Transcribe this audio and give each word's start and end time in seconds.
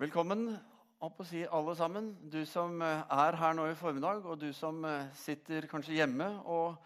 Velkommen 0.00 0.46
opp 1.04 1.18
å 1.20 1.24
si 1.28 1.42
alle 1.44 1.74
sammen. 1.76 2.06
Du 2.32 2.38
som 2.48 2.78
eh, 2.80 3.02
er 3.12 3.36
her 3.36 3.52
nå 3.52 3.66
i 3.68 3.74
formiddag, 3.76 4.22
og 4.24 4.38
du 4.40 4.46
som 4.56 4.78
eh, 4.88 5.10
sitter 5.12 5.66
kanskje 5.68 5.98
hjemme 5.98 6.24
og 6.48 6.78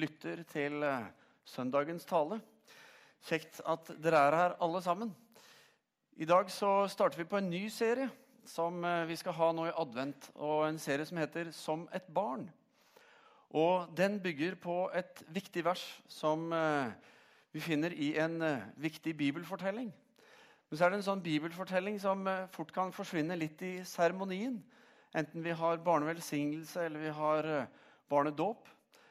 lytter 0.00 0.40
til 0.48 0.78
eh, 0.88 1.10
søndagens 1.44 2.08
tale. 2.08 2.38
Kjekt 3.28 3.60
at 3.68 3.92
dere 4.00 4.22
er 4.24 4.36
her 4.38 4.56
alle 4.64 4.80
sammen. 4.80 5.12
I 6.16 6.24
dag 6.24 6.48
så 6.48 6.88
starter 6.88 7.20
vi 7.20 7.28
på 7.28 7.42
en 7.42 7.52
ny 7.52 7.66
serie 7.68 8.08
som 8.48 8.80
vi 9.04 9.20
skal 9.20 9.36
ha 9.36 9.52
nå 9.52 9.68
i 9.68 9.76
advent. 9.84 10.30
og 10.40 10.70
En 10.70 10.80
serie 10.80 11.04
som 11.04 11.20
heter 11.20 11.52
'Som 11.52 11.88
et 11.92 12.08
barn'. 12.08 12.48
Og 13.50 13.94
Den 13.94 14.16
bygger 14.20 14.54
på 14.54 14.88
et 14.94 15.22
viktig 15.28 15.64
vers 15.64 16.00
som 16.08 16.48
vi 17.52 17.60
finner 17.60 17.92
i 17.92 18.16
en 18.16 18.40
viktig 18.76 19.16
bibelfortelling. 19.16 19.92
Men 20.72 20.78
så 20.78 20.86
er 20.86 20.94
det 20.94 20.96
en 21.02 21.04
sånn 21.04 21.20
bibelfortelling 21.20 21.98
som 22.00 22.22
eh, 22.24 22.46
fort 22.48 22.70
kan 22.72 22.94
forsvinne 22.96 23.36
litt 23.36 23.60
i 23.60 23.74
seremonien. 23.84 24.54
Enten 25.12 25.42
vi 25.44 25.52
har 25.52 25.82
barnevelsignelse 25.84 26.86
eller 26.86 27.02
vi 27.02 27.10
har 27.12 27.44
eh, 27.44 27.66
barnedåp. 28.08 28.70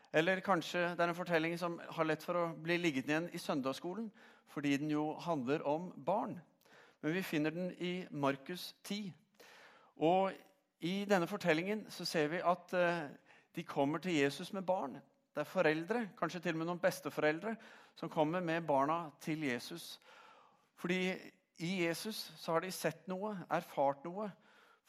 Eller 0.09 0.39
kanskje 0.41 0.79
det 0.97 1.03
er 1.05 1.11
en 1.11 1.17
fortelling 1.19 1.53
som 1.61 1.75
har 1.77 2.07
lett 2.09 2.23
for 2.25 2.39
å 2.39 2.47
bli 2.57 2.79
liggende 2.81 3.13
igjen 3.13 3.27
i 3.29 3.41
søndagsskolen 3.43 4.07
fordi 4.49 4.71
den 4.81 4.89
jo 4.89 5.03
handler 5.21 5.61
om 5.69 5.91
barn. 6.01 6.33
Men 7.05 7.13
vi 7.13 7.21
finner 7.21 7.53
den 7.53 7.69
i 7.77 7.91
Markus 8.09 8.71
10. 8.81 9.11
Og 10.01 10.31
i 10.81 10.95
denne 11.05 11.27
fortellingen 11.29 11.83
så 11.93 12.07
ser 12.09 12.31
vi 12.31 12.39
at 12.41 12.73
eh, 12.73 13.03
de 13.53 13.67
kommer 13.69 14.01
til 14.01 14.17
Jesus 14.17 14.49
med 14.57 14.65
barn. 14.65 14.97
Det 15.29 15.45
er 15.45 15.51
foreldre, 15.53 16.01
kanskje 16.17 16.41
til 16.41 16.57
og 16.57 16.63
med 16.63 16.71
noen 16.71 16.81
besteforeldre, 16.81 17.53
som 17.93 18.09
kommer 18.09 18.41
med 18.41 18.65
barna 18.65 19.03
til 19.21 19.45
Jesus. 19.45 19.99
Fordi 20.81 21.13
i 21.61 21.71
Jesus 21.85 22.19
så 22.39 22.55
har 22.55 22.65
de 22.65 22.71
sett 22.73 23.07
noe, 23.11 23.35
erfart 23.51 24.03
noe, 24.07 24.29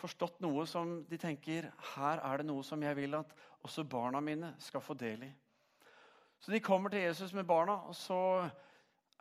forstått 0.01 0.41
noe 0.43 0.65
som 0.67 1.01
de 1.09 1.19
tenker 1.21 1.69
her 1.93 2.21
er 2.25 2.41
det 2.41 2.49
noe 2.49 2.65
som 2.67 2.83
jeg 2.83 2.97
vil 2.99 3.15
at 3.19 3.33
også 3.63 3.85
barna 3.87 4.21
mine 4.25 4.55
skal 4.63 4.83
få 4.83 4.97
del 4.99 5.29
i. 5.29 5.31
Så 6.43 6.51
de 6.51 6.63
kommer 6.65 6.91
til 6.91 7.05
Jesus 7.05 7.33
med 7.37 7.47
barna, 7.47 7.77
og 7.87 7.95
så 7.95 8.19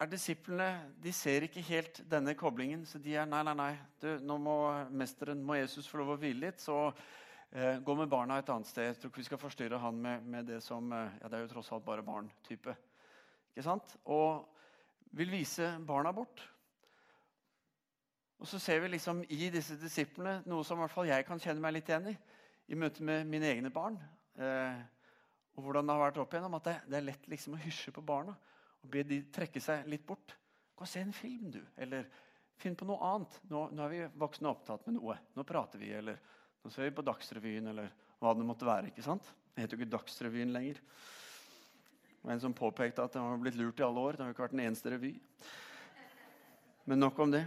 er 0.01 0.09
disiplene 0.09 0.69
De 0.97 1.11
ser 1.13 1.45
ikke 1.45 1.61
helt 1.67 2.01
denne 2.09 2.33
koblingen, 2.33 2.85
så 2.89 2.97
de 2.97 3.13
er 3.13 3.27
nei, 3.29 3.43
nei, 3.45 3.53
nei. 3.57 3.73
Du, 4.01 4.07
nå 4.25 4.37
må 4.41 4.55
mesteren, 4.89 5.43
må 5.45 5.59
Jesus 5.59 5.89
få 5.89 6.01
lov 6.01 6.15
å 6.15 6.21
hvile 6.21 6.47
litt, 6.47 6.63
så 6.63 6.87
eh, 6.87 7.77
gå 7.77 7.95
med 7.99 8.09
barna 8.09 8.39
et 8.41 8.49
annet 8.49 8.71
sted. 8.71 8.89
Jeg 8.89 8.97
tror 8.97 9.13
ikke 9.13 9.21
vi 9.21 9.27
skal 9.29 9.43
forstyrre 9.43 9.81
han 9.83 10.01
med, 10.01 10.25
med 10.25 10.49
det 10.49 10.63
som 10.65 10.89
eh, 10.97 11.19
Ja, 11.21 11.29
det 11.29 11.37
er 11.37 11.45
jo 11.45 11.51
tross 11.53 11.69
alt 11.75 11.85
bare 11.85 12.05
barn-type. 12.07 12.73
Ikke 13.51 13.67
sant? 13.67 13.93
Og 14.09 14.47
vil 15.13 15.29
vise 15.29 15.75
barna 15.85 16.15
bort. 16.15 16.41
Og 18.41 18.49
så 18.49 18.59
ser 18.59 18.81
vi 18.81 18.89
liksom 18.95 19.21
i 19.29 19.49
disse 19.53 19.77
disiplene 19.77 20.41
noe 20.49 20.65
som 20.65 20.79
i 20.79 20.83
hvert 20.83 20.93
fall 20.95 21.09
jeg 21.09 21.25
kan 21.27 21.41
kjenne 21.41 21.61
meg 21.61 21.77
litt 21.77 21.89
igjen 21.91 22.09
i 22.11 22.17
i 22.71 22.77
møte 22.79 23.03
med 23.03 23.27
mine 23.27 23.49
egne 23.51 23.71
barn. 23.73 23.97
Eh, 24.39 24.81
og 25.57 25.65
hvordan 25.65 25.87
det 25.87 25.95
har 25.95 26.03
vært 26.05 26.19
opp 26.23 26.33
igjennom, 26.33 26.57
at 26.57 26.67
det, 26.69 26.75
det 26.87 26.99
er 26.99 27.07
lett 27.09 27.25
liksom 27.31 27.57
å 27.57 27.61
hysje 27.61 27.93
på 27.95 28.03
barna 28.05 28.35
og 28.81 28.89
be 28.89 29.03
de 29.05 29.19
trekke 29.33 29.61
seg 29.61 29.89
litt 29.91 30.05
bort. 30.07 30.35
Gå 30.77 30.85
og 30.85 30.89
se 30.89 31.03
en 31.03 31.13
film, 31.13 31.51
du. 31.53 31.59
Eller 31.77 32.07
finn 32.61 32.77
på 32.77 32.87
noe 32.87 33.01
annet. 33.05 33.35
Nå, 33.51 33.67
nå 33.75 33.83
er 33.85 33.91
vi 33.91 33.99
voksne 34.23 34.49
opptatt 34.49 34.87
med 34.87 34.97
noe. 34.97 35.17
Nå 35.35 35.45
prater 35.47 35.81
vi, 35.81 35.91
eller 35.97 36.17
nå 36.63 36.71
ser 36.71 36.87
vi 36.87 36.95
på 36.97 37.05
Dagsrevyen, 37.05 37.67
eller 37.73 37.91
hva 38.21 38.33
det 38.37 38.47
måtte 38.47 38.69
være. 38.69 38.89
ikke 38.89 39.05
sant? 39.05 39.27
Det 39.51 39.65
heter 39.65 39.75
jo 39.75 39.83
ikke 39.83 39.93
Dagsrevyen 39.97 40.55
lenger. 40.55 40.79
Det 40.79 42.23
var 42.23 42.35
en 42.35 42.43
som 42.47 42.55
påpekte 42.57 43.03
at 43.03 43.13
det 43.13 43.21
har 43.21 43.41
blitt 43.41 43.59
lurt 43.59 43.81
i 43.81 43.85
alle 43.85 44.07
år. 44.07 44.17
Det 44.17 44.23
har 44.23 44.31
jo 44.31 44.37
ikke 44.37 44.47
vært 44.47 44.55
den 44.55 44.63
eneste 44.63 44.95
revy. 44.95 45.13
Men 46.89 47.03
nok 47.03 47.19
om 47.21 47.35
det. 47.35 47.43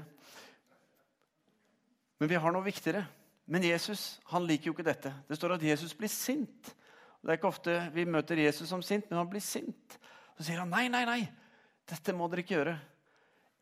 Men 2.24 2.30
vi 2.30 2.38
har 2.40 2.52
noe 2.54 2.64
viktigere. 2.64 3.02
Men 3.52 3.66
Jesus 3.68 4.14
han 4.30 4.46
liker 4.48 4.70
jo 4.70 4.72
ikke 4.72 4.86
dette. 4.86 5.10
Det 5.28 5.36
står 5.36 5.58
at 5.58 5.64
Jesus 5.66 5.90
blir 5.92 6.08
sint. 6.08 6.70
Det 7.20 7.28
er 7.28 7.36
ikke 7.36 7.50
ofte 7.50 7.74
vi 7.92 8.06
møter 8.08 8.38
Jesus 8.40 8.70
som 8.70 8.80
sint, 8.80 9.10
men 9.10 9.18
han 9.20 9.28
blir 9.28 9.44
sint. 9.44 9.98
Så 10.38 10.46
sier 10.46 10.62
han 10.62 10.72
nei, 10.72 10.86
nei, 10.88 11.02
nei. 11.04 11.18
Dette 11.84 12.14
må 12.16 12.30
dere 12.32 12.40
ikke 12.40 12.54
gjøre. 12.54 12.72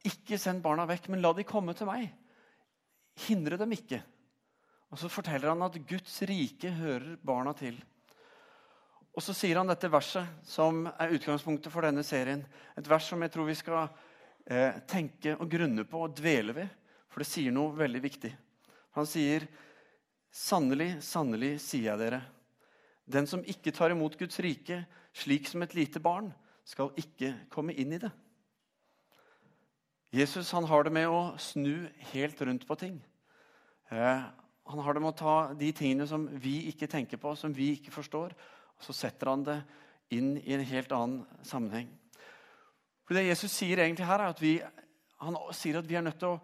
Ikke 0.06 0.38
send 0.38 0.62
barna 0.62 0.84
vekk, 0.86 1.08
men 1.10 1.24
la 1.24 1.32
de 1.34 1.46
komme 1.48 1.74
til 1.74 1.90
meg. 1.90 2.04
Hindre 3.24 3.58
dem 3.58 3.74
ikke. 3.74 3.98
Og 4.94 5.02
Så 5.02 5.10
forteller 5.10 5.50
han 5.50 5.66
at 5.66 5.80
Guds 5.82 6.20
rike 6.30 6.70
hører 6.78 7.18
barna 7.18 7.56
til. 7.58 7.82
Og 9.10 9.26
så 9.26 9.34
sier 9.34 9.58
han 9.58 9.74
dette 9.74 9.90
verset, 9.90 10.38
som 10.46 10.84
er 10.92 11.18
utgangspunktet 11.18 11.74
for 11.74 11.82
denne 11.82 12.06
serien. 12.06 12.46
Et 12.78 12.94
vers 12.94 13.10
som 13.10 13.26
jeg 13.26 13.34
tror 13.34 13.50
vi 13.50 13.58
skal 13.58 13.90
eh, 14.46 14.78
tenke 14.86 15.34
og 15.34 15.50
grunne 15.50 15.82
på 15.82 16.06
og 16.06 16.14
dvele 16.22 16.54
ved. 16.62 16.80
For 17.10 17.26
det 17.26 17.30
sier 17.32 17.50
noe 17.58 17.74
veldig 17.74 18.06
viktig. 18.06 18.34
Han 18.96 19.08
sier, 19.08 19.46
'Sannelig, 20.32 21.02
sannelig, 21.04 21.60
sier 21.60 21.92
jeg 21.92 21.98
dere:" 21.98 22.22
Den 23.12 23.26
som 23.26 23.44
ikke 23.44 23.72
tar 23.74 23.90
imot 23.90 24.16
Guds 24.18 24.38
rike 24.40 24.84
slik 25.12 25.48
som 25.48 25.62
et 25.62 25.74
lite 25.74 26.00
barn, 26.00 26.32
skal 26.64 26.92
ikke 26.96 27.34
komme 27.50 27.74
inn 27.74 27.92
i 27.92 27.98
det. 27.98 28.10
Jesus 30.12 30.50
han 30.52 30.64
har 30.68 30.84
det 30.84 30.92
med 30.92 31.08
å 31.08 31.36
snu 31.40 31.88
helt 32.12 32.40
rundt 32.40 32.66
på 32.68 32.76
ting. 32.78 33.00
Eh, 33.90 34.22
han 34.64 34.78
har 34.84 34.94
det 34.94 35.02
med 35.02 35.12
å 35.12 35.18
ta 35.18 35.36
de 35.58 35.72
tingene 35.72 36.06
som 36.06 36.28
vi 36.40 36.68
ikke 36.70 36.88
tenker 36.88 37.20
på, 37.20 37.34
som 37.36 37.52
vi 37.52 37.72
ikke 37.74 37.92
forstår, 37.94 38.32
og 38.76 38.86
så 38.86 38.94
setter 38.94 39.32
han 39.32 39.44
det 39.44 39.58
inn 40.14 40.36
i 40.38 40.54
en 40.54 40.64
helt 40.68 40.92
annen 40.92 41.24
sammenheng. 41.44 41.88
For 43.04 43.16
Det 43.16 43.26
Jesus 43.26 43.52
sier 43.52 43.82
egentlig 43.82 44.06
her, 44.06 44.20
er 44.20 44.32
at 44.32 44.40
vi, 44.40 44.58
han 45.20 45.38
sier 45.56 45.80
at 45.80 45.88
vi 45.88 45.96
er 45.98 46.04
nødt 46.06 46.20
til 46.20 46.36
å 46.36 46.42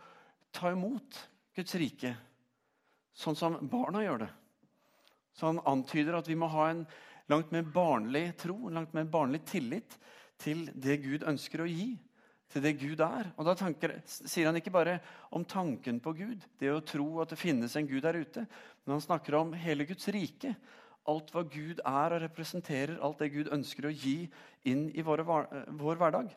ta 0.53 0.73
imot 0.73 1.21
Guds 1.55 1.77
rike 1.79 2.17
sånn 3.19 3.39
som 3.39 3.59
barna 3.71 4.03
gjør 4.05 4.25
det. 4.25 4.31
Så 5.35 5.51
han 5.51 5.63
antyder 5.71 6.19
at 6.19 6.29
vi 6.31 6.39
må 6.39 6.49
ha 6.51 6.69
en 6.71 6.85
langt 7.31 7.53
mer 7.55 7.67
barnlig 7.75 8.33
tro, 8.41 8.57
en 8.67 8.81
langt 8.81 8.95
mer 8.97 9.09
barnlig 9.11 9.45
tillit 9.47 9.99
til 10.41 10.69
det 10.75 11.01
Gud 11.05 11.27
ønsker 11.29 11.63
å 11.63 11.69
gi, 11.69 11.93
til 12.49 12.65
det 12.65 12.75
Gud 12.81 13.03
er. 13.05 13.29
Og 13.37 13.47
da 13.47 13.55
tanker, 13.59 13.99
sier 14.09 14.49
han 14.49 14.57
ikke 14.59 14.73
bare 14.73 14.99
om 15.37 15.45
tanken 15.45 16.01
på 16.03 16.15
Gud, 16.17 16.45
det 16.61 16.73
å 16.73 16.83
tro 16.87 17.21
at 17.23 17.35
det 17.35 17.41
finnes 17.41 17.75
en 17.77 17.89
Gud 17.91 18.03
der 18.07 18.19
ute, 18.19 18.47
men 18.85 18.97
han 18.97 19.05
snakker 19.05 19.37
om 19.39 19.55
hele 19.59 19.87
Guds 19.89 20.09
rike. 20.15 20.55
Alt 21.09 21.33
hva 21.33 21.45
Gud 21.49 21.81
er 21.85 22.15
og 22.15 22.23
representerer, 22.25 22.99
alt 23.05 23.21
det 23.23 23.33
Gud 23.35 23.53
ønsker 23.55 23.89
å 23.89 23.95
gi 23.95 24.29
inn 24.69 24.89
i 24.93 25.05
våre, 25.05 25.25
vår 25.25 26.01
hverdag. 26.01 26.33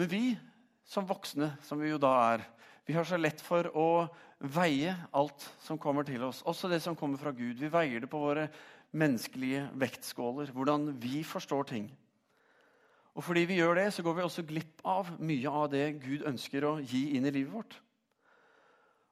Men 0.00 0.08
vi 0.10 0.24
som 0.88 1.06
voksne, 1.06 1.52
som 1.66 1.78
vi 1.82 1.90
jo 1.90 2.00
da 2.02 2.12
er, 2.32 2.46
vi 2.90 2.96
har 2.96 3.06
så 3.06 3.18
lett 3.20 3.38
for 3.38 3.68
å 3.78 4.08
veie 4.50 4.96
alt 5.14 5.44
som 5.62 5.78
kommer 5.78 6.02
til 6.08 6.24
oss, 6.26 6.40
også 6.42 6.66
det 6.72 6.80
som 6.82 6.96
kommer 6.98 7.20
fra 7.20 7.30
Gud. 7.30 7.60
Vi 7.60 7.70
veier 7.70 8.02
det 8.02 8.10
på 8.10 8.18
våre 8.18 8.48
menneskelige 8.90 9.68
vektskåler, 9.78 10.50
hvordan 10.50 10.88
vi 10.98 11.20
forstår 11.22 11.68
ting. 11.70 11.86
Og 13.14 13.22
fordi 13.22 13.46
vi 13.46 13.60
gjør 13.60 13.78
det, 13.78 13.86
så 13.94 14.02
går 14.02 14.18
vi 14.18 14.26
også 14.26 14.46
glipp 14.48 14.82
av 14.82 15.14
mye 15.22 15.54
av 15.62 15.70
det 15.70 15.84
Gud 16.02 16.26
ønsker 16.26 16.66
å 16.66 16.74
gi 16.82 17.12
inn 17.14 17.30
i 17.30 17.34
livet 17.38 17.54
vårt. 17.54 17.78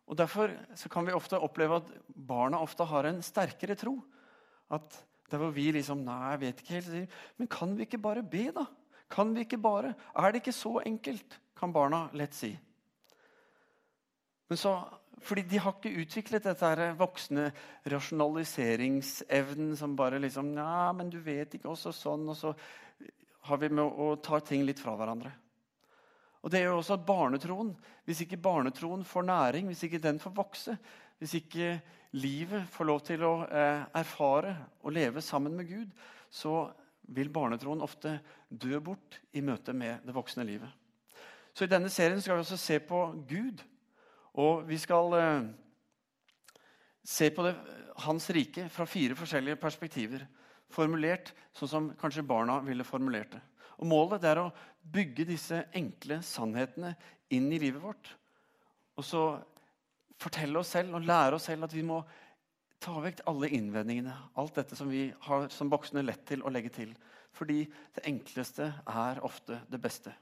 Og 0.09 0.19
Derfor 0.19 0.57
kan 0.91 1.07
vi 1.07 1.15
ofte 1.15 1.39
oppleve 1.39 1.79
at 1.79 1.97
barna 2.09 2.59
ofte 2.65 2.87
har 2.89 3.07
en 3.07 3.23
sterkere 3.23 3.79
tro. 3.79 3.99
At 4.75 5.05
der 5.31 5.39
hvor 5.39 5.53
vi 5.55 5.71
liksom 5.77 6.03
Nei, 6.03 6.23
jeg 6.35 6.47
vet 6.49 6.63
ikke 6.65 6.81
helt. 6.81 7.19
Men 7.39 7.53
kan 7.53 7.79
vi 7.79 7.87
ikke 7.87 8.03
bare 8.03 8.27
be, 8.27 8.49
da? 8.57 8.67
Kan 9.13 9.37
vi 9.37 9.47
ikke 9.47 9.61
bare? 9.61 9.95
Er 10.17 10.33
det 10.33 10.43
ikke 10.43 10.57
så 10.57 10.81
enkelt? 10.83 11.45
kan 11.59 11.73
barna 11.73 12.09
lett 12.15 12.35
si. 12.35 12.53
Men 14.49 14.61
så, 14.61 14.73
fordi 15.25 15.45
de 15.51 15.61
har 15.61 15.77
ikke 15.77 16.03
utviklet 16.03 16.47
dette 16.49 16.93
voksne 16.99 17.51
rasjonaliseringsevnen 17.93 19.75
som 19.77 19.97
bare 19.99 20.21
liksom 20.23 20.55
Ja, 20.57 20.93
men 20.97 21.11
du 21.13 21.19
vet 21.23 21.55
ikke 21.55 21.73
også 21.73 21.93
sånn, 21.93 22.29
og 22.29 22.37
så 22.39 22.55
har 23.49 23.61
vi 23.61 23.69
med 23.73 23.85
å 23.85 24.15
ta 24.23 24.41
ting 24.41 24.65
litt 24.67 24.81
fra 24.81 24.97
hverandre. 24.99 25.33
Og 26.45 26.53
det 26.53 26.63
gjør 26.63 26.79
også 26.79 26.97
at 26.99 27.07
barnetroen, 27.07 27.77
Hvis 28.05 28.23
ikke 28.25 28.41
barnetroen 28.41 29.05
får 29.05 29.23
næring, 29.23 29.67
hvis 29.67 29.83
ikke 29.85 29.99
den 30.01 30.19
får 30.19 30.33
vokse, 30.33 30.79
hvis 31.19 31.35
ikke 31.35 31.81
livet 32.13 32.69
får 32.73 32.85
lov 32.85 33.01
til 33.05 33.25
å 33.27 33.33
eh, 33.45 33.83
erfare 34.01 34.55
og 34.81 34.95
leve 34.97 35.21
sammen 35.21 35.57
med 35.57 35.69
Gud, 35.69 35.91
så 36.31 36.71
vil 37.03 37.29
barnetroen 37.29 37.83
ofte 37.85 38.19
dø 38.49 38.81
bort 38.81 39.21
i 39.33 39.43
møte 39.45 39.75
med 39.77 40.07
det 40.07 40.15
voksne 40.15 40.47
livet. 40.49 40.71
Så 41.53 41.67
I 41.67 41.73
denne 41.73 41.91
serien 41.91 42.21
skal 42.23 42.39
vi 42.39 42.47
også 42.47 42.57
se 42.57 42.79
på 42.81 43.01
Gud. 43.29 43.61
Og 44.37 44.67
vi 44.69 44.79
skal 44.81 45.15
eh, 45.19 45.49
se 47.05 47.31
på 47.35 47.47
det, 47.47 47.55
hans 48.05 48.29
rike 48.35 48.69
fra 48.73 48.87
fire 48.87 49.17
forskjellige 49.19 49.61
perspektiver. 49.61 50.27
Formulert 50.71 51.33
sånn 51.57 51.71
som 51.71 51.91
kanskje 51.99 52.27
barna 52.27 52.61
ville 52.67 52.87
formulert 52.87 53.33
det. 53.37 53.43
Og 53.79 53.89
Målet 53.89 54.25
er 54.27 54.41
å 54.43 54.51
bygge 54.83 55.27
disse 55.29 55.63
enkle 55.77 56.21
sannhetene 56.27 56.95
inn 57.35 57.47
i 57.53 57.61
livet 57.63 57.83
vårt. 57.83 58.11
Og 58.99 59.07
så 59.07 59.23
fortelle 60.19 60.59
oss 60.59 60.73
selv 60.75 60.99
og 60.99 61.07
lære 61.07 61.39
oss 61.39 61.47
selv 61.49 61.69
at 61.69 61.75
vi 61.75 61.85
må 61.87 62.01
ta 62.83 62.95
vekk 63.03 63.25
alle 63.31 63.51
innvendingene. 63.55 64.15
Alt 64.39 64.59
dette 64.59 64.79
som 64.79 64.91
vi 64.91 65.09
har 65.27 65.49
som 65.55 65.71
voksne 65.71 66.05
lett 66.05 66.25
til 66.29 66.43
å 66.43 66.53
legge 66.53 66.73
til. 66.75 66.95
Fordi 67.35 67.65
det 67.95 68.07
enkleste 68.09 68.73
er 68.89 69.23
ofte 69.27 69.61
det 69.71 69.81
beste. 69.83 70.15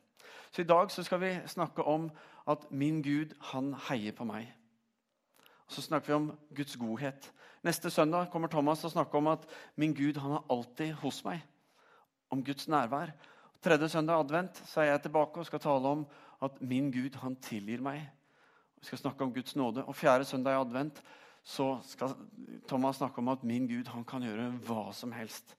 Så 0.50 0.62
i 0.62 0.68
dag 0.68 0.90
så 0.92 1.04
skal 1.04 1.20
vi 1.22 1.32
snakke 1.48 1.84
om 1.84 2.08
at 2.46 2.70
min 2.70 3.02
Gud, 3.02 3.34
han 3.52 3.72
heier 3.88 4.14
på 4.14 4.26
meg. 4.28 4.48
Og 5.66 5.74
så 5.74 5.82
snakker 5.82 6.12
vi 6.12 6.18
om 6.18 6.28
Guds 6.54 6.76
godhet. 6.78 7.32
Neste 7.66 7.90
søndag 7.90 8.30
kommer 8.30 8.48
Thomas 8.48 8.80
til 8.80 8.90
å 8.90 8.94
snakke 8.94 9.18
om 9.18 9.32
at 9.32 9.46
min 9.74 9.94
Gud 9.94 10.20
han 10.22 10.36
er 10.38 10.44
alltid 10.52 10.92
hos 11.02 11.24
meg. 11.26 11.42
Om 12.30 12.44
Guds 12.46 12.68
nærvær. 12.70 13.10
Tredje 13.62 13.88
søndag 13.90 14.20
advent 14.22 14.60
så 14.68 14.82
er 14.82 14.92
jeg 14.92 15.06
tilbake 15.08 15.42
og 15.42 15.48
skal 15.48 15.62
tale 15.62 15.94
om 15.98 16.04
at 16.46 16.60
min 16.62 16.92
Gud 16.94 17.18
han 17.18 17.34
tilgir 17.42 17.82
meg. 17.82 18.04
Vi 18.78 18.86
skal 18.86 19.00
snakke 19.02 19.24
om 19.24 19.32
Guds 19.34 19.56
nåde. 19.56 19.82
Og 19.84 19.96
fjerde 19.96 20.24
søndag 20.28 20.54
i 20.54 20.60
advent 20.60 21.02
så 21.46 21.76
skal 21.86 22.14
Thomas 22.68 23.00
snakke 23.00 23.18
om 23.18 23.32
at 23.34 23.42
min 23.42 23.66
Gud 23.66 23.88
han 23.90 24.04
kan 24.04 24.22
gjøre 24.22 24.50
hva 24.66 24.92
som 24.94 25.14
helst. 25.14 25.56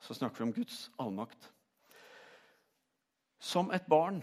Så 0.00 0.16
snakker 0.16 0.40
vi 0.40 0.48
om 0.48 0.54
Guds 0.56 0.90
allmakt. 1.00 1.50
Som 3.40 3.70
et 3.72 3.84
barn 3.88 4.22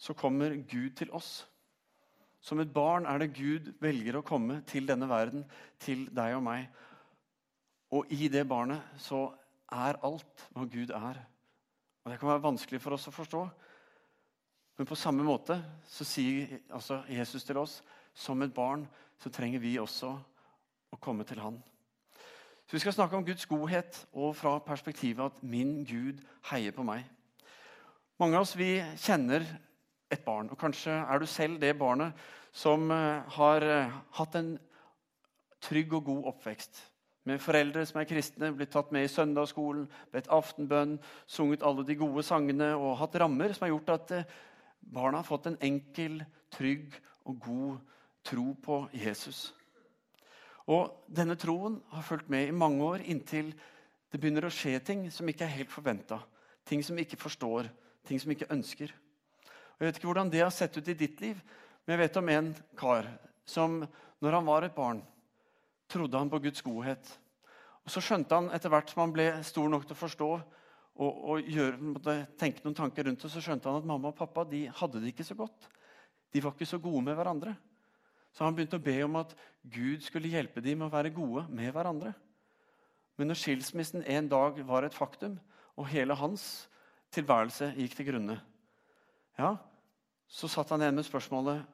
så 0.00 0.16
kommer 0.16 0.56
Gud 0.64 0.94
til 0.96 1.10
oss. 1.12 1.44
Som 2.40 2.62
et 2.62 2.72
barn 2.72 3.04
er 3.04 3.20
det 3.20 3.34
Gud 3.36 3.68
velger 3.84 4.16
å 4.16 4.24
komme 4.24 4.62
til 4.68 4.88
denne 4.88 5.08
verden, 5.10 5.44
til 5.78 6.06
deg 6.16 6.38
og 6.38 6.44
meg. 6.46 6.70
Og 7.92 8.08
i 8.16 8.30
det 8.32 8.46
barnet 8.48 8.80
så 9.02 9.26
er 9.70 10.00
alt 10.06 10.46
hva 10.54 10.64
Gud 10.64 10.94
er. 10.96 11.20
Og 12.00 12.10
Det 12.10 12.18
kan 12.18 12.32
være 12.32 12.46
vanskelig 12.48 12.80
for 12.80 12.96
oss 12.96 13.08
å 13.10 13.14
forstå. 13.14 13.42
Men 14.78 14.88
på 14.88 14.96
samme 14.96 15.26
måte 15.26 15.58
så 15.84 16.06
sier 16.08 16.62
altså 16.72 17.02
Jesus 17.12 17.44
til 17.44 17.60
oss 17.60 17.82
som 18.16 18.40
et 18.42 18.54
barn 18.54 18.86
så 19.20 19.28
trenger 19.28 19.60
vi 19.60 19.76
også 19.78 20.14
å 20.90 20.98
komme 20.98 21.26
til 21.28 21.42
Han. 21.44 21.60
Så 22.64 22.72
Vi 22.72 22.80
skal 22.80 22.96
snakke 22.96 23.16
om 23.18 23.26
Guds 23.26 23.44
godhet 23.46 24.06
og 24.12 24.32
fra 24.36 24.58
perspektivet 24.64 25.26
at 25.26 25.42
min 25.42 25.84
Gud 25.84 26.22
heier 26.48 26.72
på 26.72 26.86
meg. 26.86 27.04
Mange 28.18 28.38
av 28.38 28.46
oss 28.46 28.56
vi 28.56 28.78
kjenner 28.96 29.44
et 30.10 30.22
barn. 30.24 30.50
Og 30.50 30.58
kanskje 30.58 30.92
er 30.92 31.18
du 31.18 31.26
selv 31.26 31.60
det 31.62 31.76
barnet 31.78 32.12
som 32.52 32.90
eh, 32.90 33.22
har 33.36 33.66
eh, 33.66 33.98
hatt 34.18 34.38
en 34.38 34.54
trygg 35.62 35.92
og 35.98 36.04
god 36.04 36.30
oppvekst. 36.34 36.82
Med 37.28 37.42
foreldre 37.42 37.84
som 37.86 38.00
er 38.00 38.08
kristne, 38.08 38.52
blitt 38.56 38.72
tatt 38.72 38.92
med 38.96 39.04
i 39.04 39.12
søndagsskolen, 39.12 39.84
bedt 40.12 40.30
aftenbønn, 40.32 40.96
sunget 41.28 41.62
alle 41.66 41.84
de 41.86 41.98
gode 42.00 42.24
sangene 42.24 42.72
og 42.78 42.96
hatt 43.02 43.18
rammer 43.20 43.52
som 43.52 43.66
har 43.66 43.74
gjort 43.74 43.94
at 43.96 44.14
eh, 44.16 44.36
barna 44.80 45.20
har 45.20 45.28
fått 45.28 45.50
en 45.50 45.60
enkel, 45.62 46.22
trygg 46.50 46.96
og 47.28 47.40
god 47.44 47.96
tro 48.26 48.54
på 48.62 48.82
Jesus. 48.96 49.50
Og 50.70 51.04
denne 51.10 51.36
troen 51.40 51.80
har 51.92 52.06
fulgt 52.06 52.30
med 52.30 52.48
i 52.48 52.56
mange 52.56 52.82
år 52.84 53.04
inntil 53.04 53.52
det 54.10 54.18
begynner 54.18 54.48
å 54.48 54.52
skje 54.52 54.74
ting 54.82 55.04
som 55.14 55.28
ikke 55.30 55.46
er 55.46 55.54
helt 55.54 55.70
forventa. 55.70 56.18
Ting 56.66 56.82
som 56.82 56.98
ikke 56.98 57.18
forstår, 57.18 57.68
ting 58.06 58.18
som 58.18 58.32
ikke 58.34 58.50
ønsker. 58.50 58.90
Jeg 59.80 59.88
vet 59.88 59.96
ikke 59.96 60.10
hvordan 60.10 60.28
det 60.28 60.42
har 60.44 60.52
sett 60.52 60.76
ut 60.76 60.88
i 60.92 60.94
ditt 60.94 61.22
liv, 61.24 61.38
men 61.86 61.94
jeg 61.94 62.02
vet 62.02 62.16
om 62.20 62.28
en 62.28 62.48
kar 62.76 63.06
som 63.48 63.78
når 64.20 64.36
han 64.36 64.44
var 64.44 64.66
et 64.66 64.74
barn, 64.76 65.00
trodde 65.88 66.20
han 66.20 66.28
på 66.30 66.42
Guds 66.44 66.60
godhet. 66.62 67.06
Og 67.80 67.94
Så 67.94 68.02
skjønte 68.04 68.36
han 68.36 68.50
etter 68.52 68.68
hvert 68.68 68.92
som 68.92 69.00
han 69.06 69.14
ble 69.14 69.30
stor 69.46 69.70
nok 69.72 69.86
til 69.88 69.96
å 69.96 70.02
forstå 70.02 70.28
og, 70.36 71.08
og 71.32 71.48
gjøre, 71.48 72.18
tenke 72.36 72.60
noen 72.60 72.76
tanker 72.76 73.08
rundt 73.08 73.24
det, 73.24 73.30
så 73.32 73.40
skjønte 73.40 73.70
han 73.70 73.80
at 73.80 73.88
mamma 73.88 74.12
og 74.12 74.18
pappa 74.18 74.44
de 74.44 74.66
hadde 74.68 75.00
det 75.00 75.14
ikke 75.14 75.26
så 75.26 75.38
godt. 75.38 75.64
De 76.30 76.42
var 76.44 76.52
ikke 76.52 76.68
så 76.68 76.78
gode 76.82 77.00
med 77.06 77.16
hverandre. 77.16 77.56
Så 78.36 78.44
han 78.44 78.54
begynte 78.54 78.78
å 78.78 78.84
be 78.84 78.98
om 79.06 79.16
at 79.18 79.32
Gud 79.64 80.04
skulle 80.04 80.30
hjelpe 80.30 80.60
dem 80.62 80.82
med 80.82 80.90
å 80.90 80.92
være 80.92 81.14
gode 81.14 81.46
med 81.48 81.72
hverandre. 81.72 82.12
Men 83.16 83.32
når 83.32 83.40
skilsmissen 83.40 84.04
en 84.04 84.28
dag 84.30 84.60
var 84.68 84.84
et 84.84 84.94
faktum, 84.96 85.40
og 85.80 85.88
hele 85.88 86.14
hans 86.20 86.44
tilværelse 87.16 87.72
gikk 87.80 87.96
til 87.96 88.10
grunne, 88.12 88.36
ja, 89.40 89.54
så 90.30 90.48
satt 90.50 90.70
han 90.70 90.84
igjen 90.84 90.98
med 91.00 91.06
spørsmålet 91.08 91.66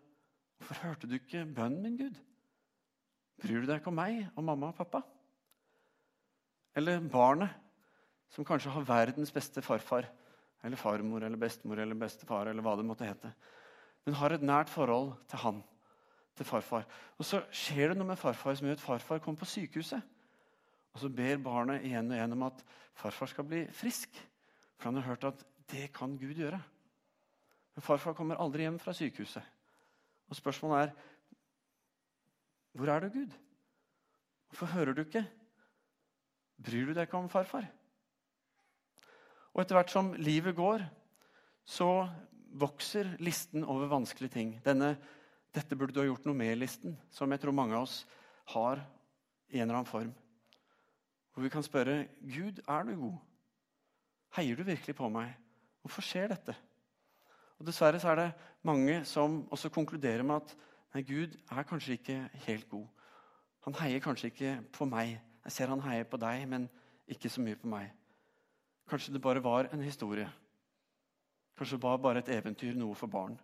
Hvorfor 0.56 0.78
hørte 0.86 1.08
du 1.08 1.18
ikke 1.18 1.42
bønnen 1.44 1.82
min, 1.84 1.98
Gud? 2.00 2.14
Bryr 3.42 3.60
du 3.60 3.68
deg 3.68 3.82
ikke 3.82 3.90
om 3.92 3.98
meg 4.00 4.22
og 4.32 4.44
mamma 4.46 4.70
og 4.72 4.78
pappa? 4.78 5.02
Eller 6.76 7.02
barnet, 7.12 7.52
som 8.32 8.44
kanskje 8.48 8.72
har 8.72 8.86
verdens 8.88 9.32
beste 9.32 9.60
farfar 9.64 10.08
eller 10.64 10.80
farmor 10.80 11.24
eller 11.24 11.38
bestemor 11.38 11.78
eller 11.78 11.98
bestefar 11.98 12.48
eller 12.50 12.64
hva 12.64 12.74
det 12.78 12.86
måtte 12.88 13.06
hete, 13.06 13.30
men 14.06 14.16
har 14.18 14.34
et 14.34 14.44
nært 14.44 14.72
forhold 14.72 15.12
til 15.30 15.42
han, 15.44 15.60
til 16.36 16.48
farfar. 16.48 16.86
Og 17.20 17.28
så 17.28 17.42
skjer 17.54 17.92
det 17.92 17.98
noe 17.98 18.08
med 18.08 18.20
farfar 18.20 18.56
som 18.56 18.68
gjør 18.68 18.78
at 18.78 18.84
farfar 18.84 19.22
kommer 19.22 19.42
på 19.42 19.50
sykehuset. 19.50 20.00
Og 20.94 21.02
så 21.02 21.10
ber 21.12 21.42
barnet 21.44 21.84
igjen 21.84 22.08
og 22.08 22.16
igjen 22.16 22.34
om 22.36 22.46
at 22.48 22.62
farfar 22.96 23.30
skal 23.30 23.46
bli 23.48 23.66
frisk. 23.76 24.16
For 24.76 24.88
han 24.88 25.00
har 25.00 25.10
hørt 25.10 25.28
at 25.28 25.44
det 25.70 25.90
kan 25.96 26.16
Gud 26.18 26.38
gjøre. 26.38 26.60
Men 27.76 27.84
farfar 27.84 28.16
kommer 28.16 28.40
aldri 28.40 28.64
hjem 28.64 28.78
fra 28.80 28.94
sykehuset. 28.96 29.44
Og 30.26 30.38
spørsmålet 30.38 30.86
er 30.86 30.94
hvor 32.76 32.90
er 32.92 33.00
du, 33.00 33.08
Gud? 33.08 33.32
Hvorfor 34.50 34.66
hører 34.72 34.96
du 34.96 35.02
ikke? 35.04 35.24
Bryr 36.60 36.88
du 36.88 36.92
deg 36.96 37.06
ikke 37.06 37.20
om 37.20 37.28
farfar? 37.32 37.68
Og 39.54 39.62
etter 39.62 39.78
hvert 39.78 39.92
som 39.92 40.12
livet 40.20 40.56
går, 40.56 40.84
så 41.64 42.08
vokser 42.56 43.14
listen 43.24 43.64
over 43.64 43.88
vanskelige 43.88 44.32
ting. 44.32 44.50
Denne 44.64 44.96
'dette 45.52 45.76
burde 45.76 45.94
du 45.94 46.00
ha 46.00 46.06
gjort 46.06 46.26
noe 46.28 46.36
med'-listen, 46.36 46.96
som 47.10 47.30
jeg 47.32 47.40
tror 47.40 47.52
mange 47.56 47.74
av 47.74 47.86
oss 47.86 48.04
har 48.52 48.82
i 49.48 49.56
en 49.56 49.62
eller 49.62 49.78
annen 49.78 49.88
form. 49.88 50.12
Hvor 51.32 51.42
vi 51.42 51.48
kan 51.48 51.62
spørre 51.62 52.08
'Gud, 52.20 52.60
er 52.68 52.82
du 52.82 52.94
god? 52.96 53.18
Heier 54.36 54.56
du 54.56 54.62
virkelig 54.62 54.96
på 54.96 55.08
meg? 55.08 55.32
Hvorfor 55.80 56.02
skjer 56.02 56.28
dette?' 56.28 56.56
Og 57.58 57.66
Dessverre 57.66 58.00
så 58.00 58.12
er 58.12 58.20
det 58.20 58.32
mange 58.66 59.04
som 59.08 59.44
også 59.50 59.70
konkluderer 59.72 60.22
med 60.22 60.42
at 60.42 60.56
nei, 60.94 61.02
Gud 61.02 61.36
er 61.50 61.68
kanskje 61.68 61.96
ikke 61.96 62.18
helt 62.46 62.68
god. 62.68 62.86
Han 63.66 63.74
heier 63.80 64.02
kanskje 64.04 64.30
ikke 64.30 64.52
på 64.72 64.86
meg. 64.88 65.16
Jeg 65.44 65.52
ser 65.52 65.72
han 65.72 65.82
heier 65.82 66.04
på 66.04 66.20
deg, 66.20 66.44
men 66.48 66.68
ikke 67.08 67.30
så 67.32 67.42
mye 67.42 67.58
på 67.58 67.70
meg. 67.70 67.90
Kanskje 68.90 69.14
det 69.14 69.22
bare 69.22 69.42
var 69.42 69.70
en 69.72 69.82
historie. 69.82 70.28
Kanskje 71.58 71.78
det 71.78 71.82
var 71.82 71.96
bare 72.02 72.22
et 72.22 72.32
eventyr, 72.36 72.74
noe 72.76 72.94
for 72.94 73.10
barn. 73.10 73.38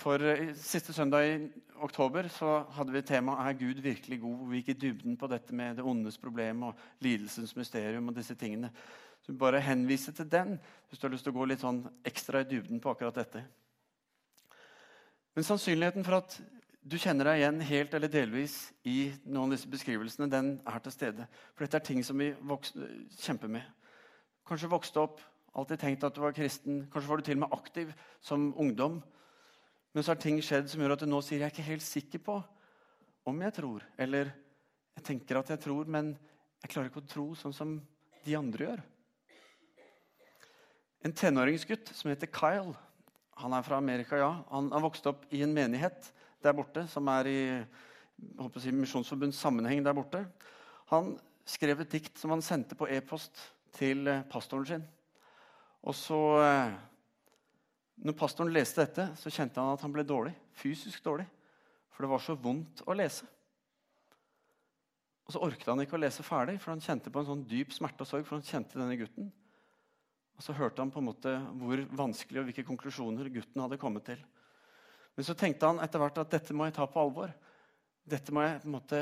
For 0.00 0.22
eh, 0.24 0.54
Siste 0.56 0.92
søndag 0.96 1.28
i 1.28 1.36
oktober 1.84 2.28
så 2.32 2.64
hadde 2.72 2.92
vi 2.92 3.02
tema 3.02 3.36
'Er 3.36 3.52
Gud 3.52 3.82
virkelig 3.84 4.20
god?' 4.20 4.48
Vi 4.50 4.56
gikk 4.56 4.68
i 4.68 4.80
dybden 4.80 5.16
på 5.16 5.26
dette 5.26 5.54
med 5.54 5.76
det 5.76 5.84
ondes 5.84 6.18
problem 6.18 6.62
og 6.62 6.74
lidelsens 7.00 7.56
mysterium. 7.56 8.08
og 8.08 8.16
disse 8.16 8.34
tingene. 8.34 8.72
Så 9.26 9.34
bare 9.36 9.62
henvise 9.62 10.12
til 10.16 10.28
den 10.30 10.56
hvis 10.88 10.98
du 10.98 11.06
har 11.06 11.12
lyst 11.14 11.26
til 11.26 11.34
å 11.34 11.38
gå 11.38 11.48
litt 11.50 11.62
sånn 11.62 11.82
ekstra 12.06 12.42
i 12.42 12.48
dybden 12.48 12.80
på 12.82 12.92
akkurat 12.92 13.20
dette. 13.20 13.44
Men 15.36 15.46
sannsynligheten 15.46 16.06
for 16.06 16.18
at 16.18 16.38
du 16.80 16.96
kjenner 16.98 17.28
deg 17.28 17.42
igjen 17.42 17.60
helt 17.68 17.94
eller 17.94 18.10
delvis 18.10 18.54
i 18.88 19.10
noen 19.26 19.50
av 19.50 19.54
disse 19.54 19.68
beskrivelsene, 19.70 20.30
den 20.32 20.54
er 20.66 20.80
til 20.82 20.94
stede. 20.94 21.26
For 21.54 21.66
dette 21.66 21.78
er 21.78 21.86
ting 21.86 22.00
som 22.06 22.18
vi 22.18 22.30
vokste, 22.40 22.88
kjemper 23.20 23.52
med. 23.52 23.66
Kanskje 24.48 24.70
vokste 24.72 25.02
opp, 25.02 25.20
alltid 25.52 25.82
tenkt 25.82 26.06
at 26.08 26.16
du 26.16 26.22
var 26.24 26.34
kristen. 26.34 26.86
Kanskje 26.90 27.10
var 27.10 27.20
du 27.20 27.26
til 27.28 27.36
og 27.36 27.44
med 27.44 27.54
aktiv 27.54 27.92
som 28.24 28.48
ungdom. 28.56 28.98
Men 29.92 30.06
så 30.06 30.14
har 30.14 30.22
ting 30.22 30.40
skjedd 30.42 30.70
som 30.70 30.80
gjør 30.80 30.96
at 30.96 31.04
du 31.04 31.10
nå 31.10 31.20
sier 31.22 31.42
jeg 31.42 31.50
er 31.50 31.54
ikke 31.54 31.68
helt 31.68 31.84
sikker 31.84 32.24
på 32.24 32.38
om 33.28 33.44
jeg 33.44 33.54
tror. 33.58 33.84
Eller 34.00 34.32
jeg 34.96 35.06
tenker 35.06 35.40
at 35.40 35.52
jeg 35.52 35.62
tror, 35.62 35.84
men 35.90 36.14
jeg 36.62 36.72
klarer 36.72 36.90
ikke 36.90 37.04
å 37.04 37.12
tro 37.12 37.26
sånn 37.38 37.54
som 37.56 37.76
de 38.24 38.36
andre 38.38 38.66
gjør. 38.66 38.82
En 41.00 41.14
tenåringsgutt 41.16 41.92
som 41.96 42.10
heter 42.12 42.28
Kyle. 42.28 42.74
Han 43.40 43.54
er 43.56 43.64
fra 43.64 43.78
Amerika, 43.80 44.18
ja. 44.20 44.32
Han 44.50 44.68
har 44.72 44.82
vokst 44.84 45.06
opp 45.08 45.24
i 45.32 45.40
en 45.46 45.54
menighet 45.56 46.10
der 46.44 46.56
borte, 46.56 46.84
som 46.92 47.08
er 47.08 47.28
i 47.28 47.40
si, 48.60 48.72
Misjonsforbunds 48.72 49.40
sammenheng 49.40 49.80
der 49.84 49.96
borte. 49.96 50.26
Han 50.92 51.14
skrev 51.48 51.80
et 51.80 51.96
dikt 51.96 52.20
som 52.20 52.34
han 52.34 52.44
sendte 52.44 52.76
på 52.76 52.88
e-post 52.92 53.40
til 53.76 54.08
eh, 54.10 54.22
pastoren 54.28 54.68
sin. 54.68 54.86
Og 55.80 55.96
så, 55.96 56.20
eh, 56.44 56.76
når 58.04 58.18
pastoren 58.20 58.52
leste 58.52 58.84
dette, 58.84 59.08
så 59.16 59.32
kjente 59.32 59.60
han 59.60 59.72
at 59.72 59.84
han 59.86 59.94
ble 59.94 60.04
dårlig. 60.04 60.34
Fysisk 60.60 61.04
dårlig. 61.04 61.24
For 61.94 62.04
det 62.04 62.12
var 62.12 62.24
så 62.24 62.36
vondt 62.36 62.84
å 62.84 62.96
lese. 62.96 63.24
Og 65.24 65.32
så 65.32 65.40
orket 65.46 65.68
han 65.70 65.80
ikke 65.80 65.96
å 65.96 66.02
lese 66.02 66.26
ferdig, 66.26 66.58
for 66.60 66.74
han 66.74 66.84
kjente 66.84 67.12
på 67.12 67.22
en 67.22 67.32
sånn 67.32 67.48
dyp 67.48 67.72
smerte 67.72 68.04
og 68.04 68.10
sorg. 68.10 68.26
for 68.26 68.36
han 68.36 68.44
kjente 68.44 68.76
denne 68.76 68.98
gutten. 69.00 69.32
Og 70.40 70.44
så 70.46 70.54
hørte 70.56 70.80
han 70.80 70.88
på 70.88 71.02
en 71.02 71.04
måte 71.10 71.34
hvor 71.60 71.82
vanskelig 71.92 72.40
og 72.40 72.46
hvilke 72.48 72.64
konklusjoner 72.64 73.28
gutten 73.28 73.60
hadde 73.60 73.76
kommet 73.76 74.06
til. 74.08 74.22
Men 75.12 75.26
så 75.28 75.34
tenkte 75.36 75.68
han 75.68 75.82
etter 75.84 76.00
hvert 76.00 76.16
at 76.22 76.30
dette 76.32 76.56
må 76.56 76.64
jeg 76.64 76.78
ta 76.78 76.86
på 76.88 77.02
alvor. 77.02 77.34
Dette 78.08 78.32
må 78.32 78.46
jeg 78.46 78.62
på 78.62 78.70
en 78.70 78.76
måte 78.78 79.00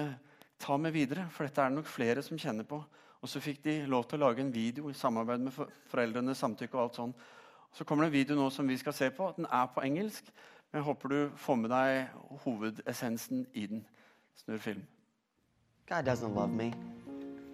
ta 0.58 0.74
med 0.82 0.96
videre, 0.96 1.28
for 1.30 1.46
dette 1.46 1.62
er 1.62 1.70
det 1.70 1.78
nok 1.78 1.86
flere 1.86 2.26
som 2.26 2.40
kjenner 2.42 2.66
på. 2.66 2.80
Og 3.22 3.30
så 3.30 3.38
fikk 3.38 3.62
de 3.62 3.76
lov 3.86 4.08
til 4.10 4.18
å 4.18 4.24
lage 4.26 4.42
en 4.42 4.50
video 4.50 4.90
i 4.90 4.98
samarbeid 4.98 5.46
med 5.46 5.54
foreldrene. 5.86 6.34
samtykke. 6.34 6.74
og 6.74 6.82
alt 6.82 6.94
sånt. 6.98 7.16
så 7.72 7.84
kommer 7.84 8.02
det 8.02 8.08
en 8.08 8.18
video 8.18 8.36
nå 8.36 8.50
som 8.50 8.66
vi 8.66 8.76
skal 8.76 8.92
se 8.92 9.10
på. 9.10 9.32
Den 9.36 9.46
er 9.46 9.66
på 9.66 9.80
engelsk, 9.86 10.24
men 10.72 10.82
jeg 10.82 10.86
håper 10.90 11.08
du 11.08 11.30
får 11.36 11.56
med 11.56 11.70
deg 11.70 12.08
hovedessensen 12.44 13.46
i 13.54 13.66
den. 13.66 13.86
Snurr 14.34 14.58
film. 14.58 14.86
God 15.86 16.04
doesn't 16.04 16.34
love 16.34 16.50
me. 16.50 16.72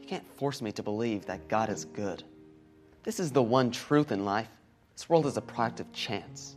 You 0.01 0.09
can't 0.09 0.39
force 0.39 0.65
me 0.65 0.73
to 0.73 0.83
believe 0.83 1.27
that 1.27 1.49
God 1.49 1.69
is 1.69 1.85
good. 1.85 2.25
This 3.05 3.21
is 3.21 3.31
the 3.31 3.43
one 3.43 3.71
truth 3.71 4.13
in 4.13 4.25
life. 4.25 4.49
This 4.95 5.11
world 5.11 5.27
is 5.27 5.37
a 5.37 5.43
product 5.43 5.79
of 5.81 5.93
chance. 5.93 6.57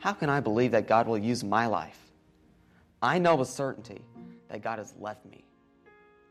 How 0.00 0.12
can 0.12 0.30
I 0.30 0.40
believe 0.40 0.70
that 0.70 0.88
God 0.88 1.06
will 1.06 1.18
use 1.18 1.44
my 1.44 1.66
life? 1.66 2.00
I 3.02 3.18
know 3.18 3.34
with 3.34 3.48
certainty 3.48 4.00
that 4.48 4.62
God 4.62 4.78
has 4.78 4.94
left 4.98 5.26
me. 5.26 5.44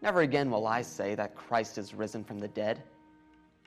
Never 0.01 0.21
again 0.21 0.49
will 0.49 0.65
I 0.65 0.81
say 0.81 1.13
that 1.13 1.35
Christ 1.35 1.77
is 1.77 1.93
risen 1.93 2.23
from 2.23 2.39
the 2.39 2.47
dead. 2.47 2.81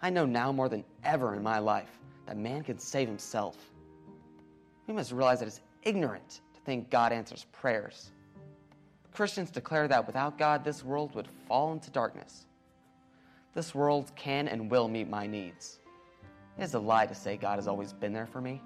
I 0.02 0.10
know 0.10 0.26
now 0.26 0.50
more 0.50 0.68
than 0.68 0.84
ever 1.04 1.36
in 1.36 1.44
my 1.44 1.60
life 1.60 2.00
that 2.26 2.36
man 2.36 2.64
can 2.64 2.78
save 2.80 3.06
himself. 3.06 3.56
We 4.88 4.94
must 4.94 5.12
realize 5.12 5.38
that 5.38 5.46
it's 5.46 5.60
ignorant 5.84 6.40
to 6.54 6.60
think 6.62 6.90
God 6.90 7.12
answers 7.12 7.46
prayers. 7.52 8.10
Christians 9.12 9.50
declare 9.50 9.86
that 9.86 10.06
without 10.08 10.38
God, 10.38 10.64
this 10.64 10.84
world 10.84 11.14
would 11.14 11.28
fall 11.46 11.72
into 11.72 11.90
darkness. 11.90 12.46
This 13.54 13.74
world 13.74 14.12
can 14.14 14.48
and 14.48 14.70
will 14.70 14.88
meet 14.88 15.08
my 15.08 15.26
needs. 15.26 15.80
It 16.58 16.62
is 16.62 16.74
a 16.74 16.78
lie 16.78 17.06
to 17.06 17.14
say 17.14 17.36
God 17.36 17.56
has 17.56 17.66
always 17.66 17.92
been 17.92 18.12
there 18.12 18.26
for 18.26 18.40
me. 18.40 18.60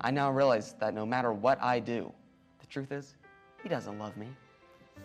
I 0.00 0.10
now 0.10 0.30
realize 0.30 0.74
that 0.80 0.94
no 0.94 1.06
matter 1.06 1.32
what 1.32 1.62
I 1.62 1.80
do, 1.80 2.12
the 2.60 2.66
truth 2.66 2.92
is, 2.92 3.14
He 3.62 3.68
doesn't 3.68 3.98
love 3.98 4.16
me. 4.16 4.28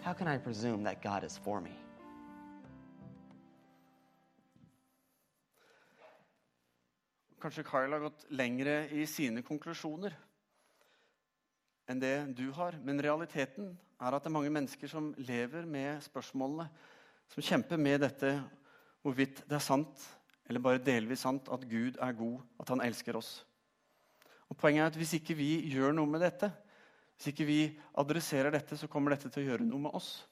How 0.02 0.14
can 0.14 0.28
I 0.28 0.38
presume 0.38 0.84
that 0.84 1.02
God 1.02 1.24
is 1.24 1.38
for 1.38 1.62
me? 1.62 1.72
Kanskje 7.40 7.64
Kyle 7.64 7.92
har 7.92 8.00
gått 8.04 8.26
lengre 8.36 8.90
i 8.92 9.06
sine 9.08 9.42
konklusjoner 9.48 10.12
enn 11.90 12.02
det 12.02 12.36
du 12.36 12.50
har. 12.52 12.76
Men 12.84 13.00
realiteten 13.02 13.78
er 14.00 14.12
at 14.12 14.24
det 14.24 14.28
er 14.28 14.36
mange 14.36 14.52
mennesker 14.52 14.92
som 14.92 15.14
lever 15.18 15.64
med 15.66 16.04
spørsmålene, 16.04 16.68
som 17.32 17.46
kjemper 17.46 17.80
med 17.80 18.04
dette 18.04 18.34
hvorvidt 19.04 19.44
det 19.48 19.58
er 19.58 19.64
sant, 19.64 20.08
eller 20.50 20.64
bare 20.64 20.82
delvis 20.82 21.24
sant, 21.26 21.50
at 21.54 21.68
Gud 21.70 22.00
er 22.02 22.18
god, 22.18 22.40
at 22.60 22.72
han 22.74 22.82
elsker 22.84 23.20
oss. 23.20 23.44
Og 24.50 24.58
Poenget 24.58 24.84
er 24.84 24.92
at 24.92 24.98
hvis 24.98 25.14
ikke 25.20 25.38
vi 25.38 25.52
gjør 25.70 25.94
noe 25.94 26.10
med 26.10 26.24
dette, 26.26 26.50
hvis 27.18 27.34
ikke 27.34 27.46
vi 27.46 27.60
adresserer 28.00 28.54
dette, 28.56 28.78
så 28.80 28.90
kommer 28.90 29.14
dette 29.14 29.30
til 29.30 29.44
å 29.44 29.52
gjøre 29.52 29.68
noe 29.68 29.86
med 29.86 29.96
oss. 29.98 30.24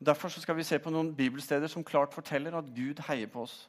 Og 0.00 0.08
Derfor 0.08 0.32
skal 0.32 0.56
vi 0.58 0.66
se 0.66 0.80
på 0.82 0.90
noen 0.92 1.12
bibelsteder 1.14 1.70
som 1.70 1.84
klart 1.86 2.16
forteller 2.16 2.56
at 2.58 2.72
Gud 2.74 3.02
heier 3.06 3.30
på 3.30 3.44
oss, 3.44 3.68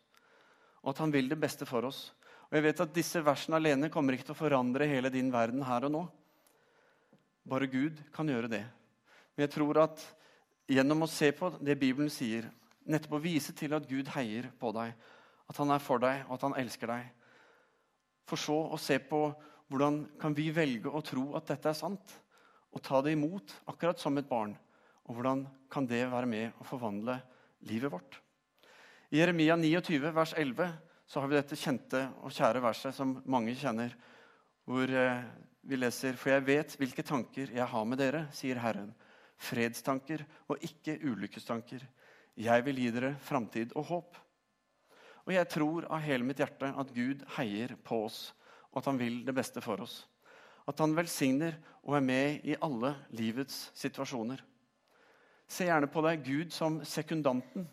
og 0.81 0.93
at 0.93 1.03
han 1.03 1.13
vil 1.13 1.29
det 1.29 1.37
beste 1.39 1.67
for 1.69 1.85
oss. 1.85 2.09
Og 2.49 2.57
jeg 2.57 2.65
vet 2.65 2.81
at 2.83 2.95
Disse 2.95 3.21
versene 3.23 3.59
alene 3.59 3.91
kommer 3.91 4.15
ikke 4.15 4.29
til 4.29 4.35
å 4.35 4.41
forandre 4.41 4.87
hele 4.89 5.11
din 5.13 5.29
verden 5.31 5.61
her 5.67 5.85
og 5.87 5.93
nå. 5.93 6.01
Bare 7.47 7.69
Gud 7.69 8.01
kan 8.15 8.27
gjøre 8.27 8.49
det. 8.51 8.63
Men 9.35 9.45
jeg 9.45 9.53
tror 9.53 9.83
at 9.85 10.01
gjennom 10.71 11.05
å 11.05 11.11
se 11.11 11.29
på 11.35 11.51
det 11.59 11.77
Bibelen 11.79 12.09
sier, 12.11 12.49
nettopp 12.89 13.17
å 13.17 13.23
vise 13.23 13.53
til 13.57 13.75
at 13.77 13.87
Gud 13.89 14.09
heier 14.15 14.49
på 14.59 14.71
deg, 14.75 14.93
at 15.51 15.59
han 15.59 15.73
er 15.73 15.83
for 15.83 16.01
deg, 16.01 16.23
og 16.27 16.37
at 16.37 16.45
han 16.47 16.57
elsker 16.61 16.91
deg, 16.91 17.07
for 18.29 18.39
så 18.39 18.57
å 18.71 18.79
se 18.79 18.97
på 19.03 19.25
hvordan 19.71 20.03
kan 20.19 20.35
vi 20.35 20.49
velge 20.55 20.91
å 20.91 21.03
tro 21.05 21.31
at 21.39 21.47
dette 21.51 21.71
er 21.71 21.77
sant, 21.77 22.17
og 22.71 22.83
ta 22.83 23.01
det 23.03 23.15
imot 23.15 23.53
akkurat 23.71 23.99
som 23.99 24.17
et 24.19 24.27
barn. 24.27 24.53
Og 25.07 25.17
hvordan 25.17 25.43
kan 25.71 25.87
det 25.87 26.05
være 26.11 26.29
med 26.29 26.59
å 26.61 26.67
forvandle 26.67 27.17
livet 27.67 27.91
vårt? 27.91 28.19
I 29.11 29.19
Jeremia 29.19 29.57
29, 29.59 30.11
vers 30.15 30.33
11, 30.39 30.71
så 31.07 31.19
har 31.19 31.27
vi 31.27 31.35
dette 31.35 31.59
kjente 31.59 32.05
og 32.23 32.31
kjære 32.31 32.63
verset 32.63 32.95
som 32.95 33.17
mange 33.27 33.55
kjenner, 33.59 33.95
hvor 34.63 34.87
eh, 34.87 35.23
vi 35.67 35.77
leser 35.77 36.15
For 36.17 36.31
jeg 36.31 36.45
vet 36.47 36.75
hvilke 36.79 37.03
tanker 37.05 37.51
jeg 37.51 37.67
har 37.73 37.87
med 37.87 37.99
dere, 37.99 38.25
sier 38.33 38.61
Herren. 38.63 38.93
Fredstanker 39.41 40.23
og 40.47 40.63
ikke 40.63 40.95
ulykkestanker. 41.03 41.83
Jeg 42.39 42.65
vil 42.65 42.79
gi 42.79 42.91
dere 42.93 43.15
framtid 43.23 43.73
og 43.75 43.87
håp. 43.89 44.19
Og 45.27 45.33
jeg 45.35 45.49
tror 45.51 45.87
av 45.91 46.01
hele 46.03 46.25
mitt 46.25 46.39
hjerte 46.41 46.71
at 46.71 46.93
Gud 46.95 47.25
heier 47.37 47.75
på 47.85 48.05
oss, 48.07 48.31
og 48.71 48.81
at 48.81 48.87
han 48.89 48.99
vil 49.01 49.21
det 49.27 49.35
beste 49.35 49.61
for 49.61 49.83
oss. 49.83 50.05
At 50.69 50.79
han 50.81 50.95
velsigner 50.95 51.57
og 51.83 51.97
er 51.97 52.05
med 52.05 52.47
i 52.47 52.55
alle 52.61 52.95
livets 53.17 53.69
situasjoner. 53.77 54.41
Se 55.51 55.67
gjerne 55.67 55.89
på 55.91 56.03
deg 56.05 56.23
Gud 56.23 56.53
som 56.55 56.79
sekundanten. 56.87 57.67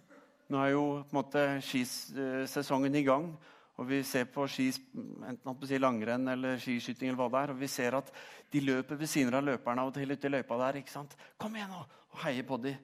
Nå 0.48 0.60
er 0.64 0.72
jo 0.72 0.84
på 1.04 1.12
en 1.12 1.18
måte 1.20 1.44
skisesongen 1.62 2.96
i 2.98 3.04
gang. 3.06 3.30
Og 3.78 3.86
vi 3.86 4.00
ser 4.02 4.24
på 4.26 4.42
skis, 4.50 4.80
enten 5.22 5.66
si 5.70 5.78
langrenn 5.78 6.26
eller 6.32 6.56
skiskyting, 6.58 7.12
eller 7.12 7.20
hva 7.20 7.28
det 7.30 7.42
er, 7.44 7.52
og 7.52 7.60
vi 7.60 7.68
ser 7.70 7.94
at 7.94 8.08
de 8.50 8.62
løper 8.64 8.98
ved 8.98 9.06
siden 9.06 9.36
av 9.38 9.44
løperne 9.46 9.84
av 9.84 9.92
og 9.92 9.94
til 9.94 10.10
ute 10.10 10.26
i 10.26 10.32
løypa 10.34 10.58
der. 10.64 10.80
ikke 10.80 10.90
sant? 10.90 11.14
Kom 11.38 11.54
igjen 11.54 11.70
nå, 11.70 11.84
og 12.10 12.24
heier 12.24 12.48
på 12.48 12.58
dem. 12.64 12.80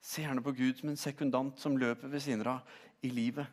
Se 0.00 0.22
gjerne 0.22 0.42
på 0.44 0.54
Gud 0.56 0.78
som 0.78 0.92
en 0.92 1.00
sekundant 1.00 1.60
som 1.60 1.78
løper 1.78 2.08
ved 2.12 2.22
siden 2.22 2.46
av 2.46 2.60
i 3.02 3.10
livet. 3.10 3.46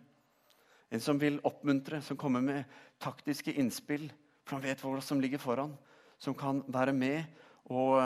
En 0.94 1.02
som 1.02 1.18
vil 1.20 1.40
oppmuntre, 1.44 2.02
som 2.02 2.18
kommer 2.18 2.42
med 2.42 2.64
taktiske 3.02 3.54
innspill, 3.58 4.12
for 4.46 4.60
han 4.60 4.66
vet 4.68 4.84
hva 4.84 5.02
som 5.02 5.22
ligger 5.22 5.42
foran. 5.42 5.74
Som 6.22 6.36
kan 6.38 6.62
være 6.68 6.94
med 6.94 7.24
og 7.74 7.98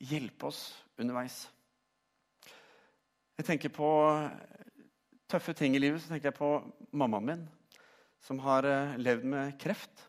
hjelpe 0.00 0.48
oss 0.48 0.70
underveis. 0.98 1.44
Jeg 3.36 3.46
tenker 3.48 3.72
på 3.74 3.90
tøffe 5.30 5.52
ting 5.58 5.74
i 5.74 5.82
livet, 5.82 6.00
så 6.02 6.12
tenker 6.12 6.30
jeg 6.30 6.38
på 6.38 6.50
mammaen 6.94 7.26
min, 7.26 7.44
som 8.22 8.38
har 8.44 8.66
eh, 8.68 8.96
levd 9.00 9.26
med 9.28 9.56
kreft 9.60 10.04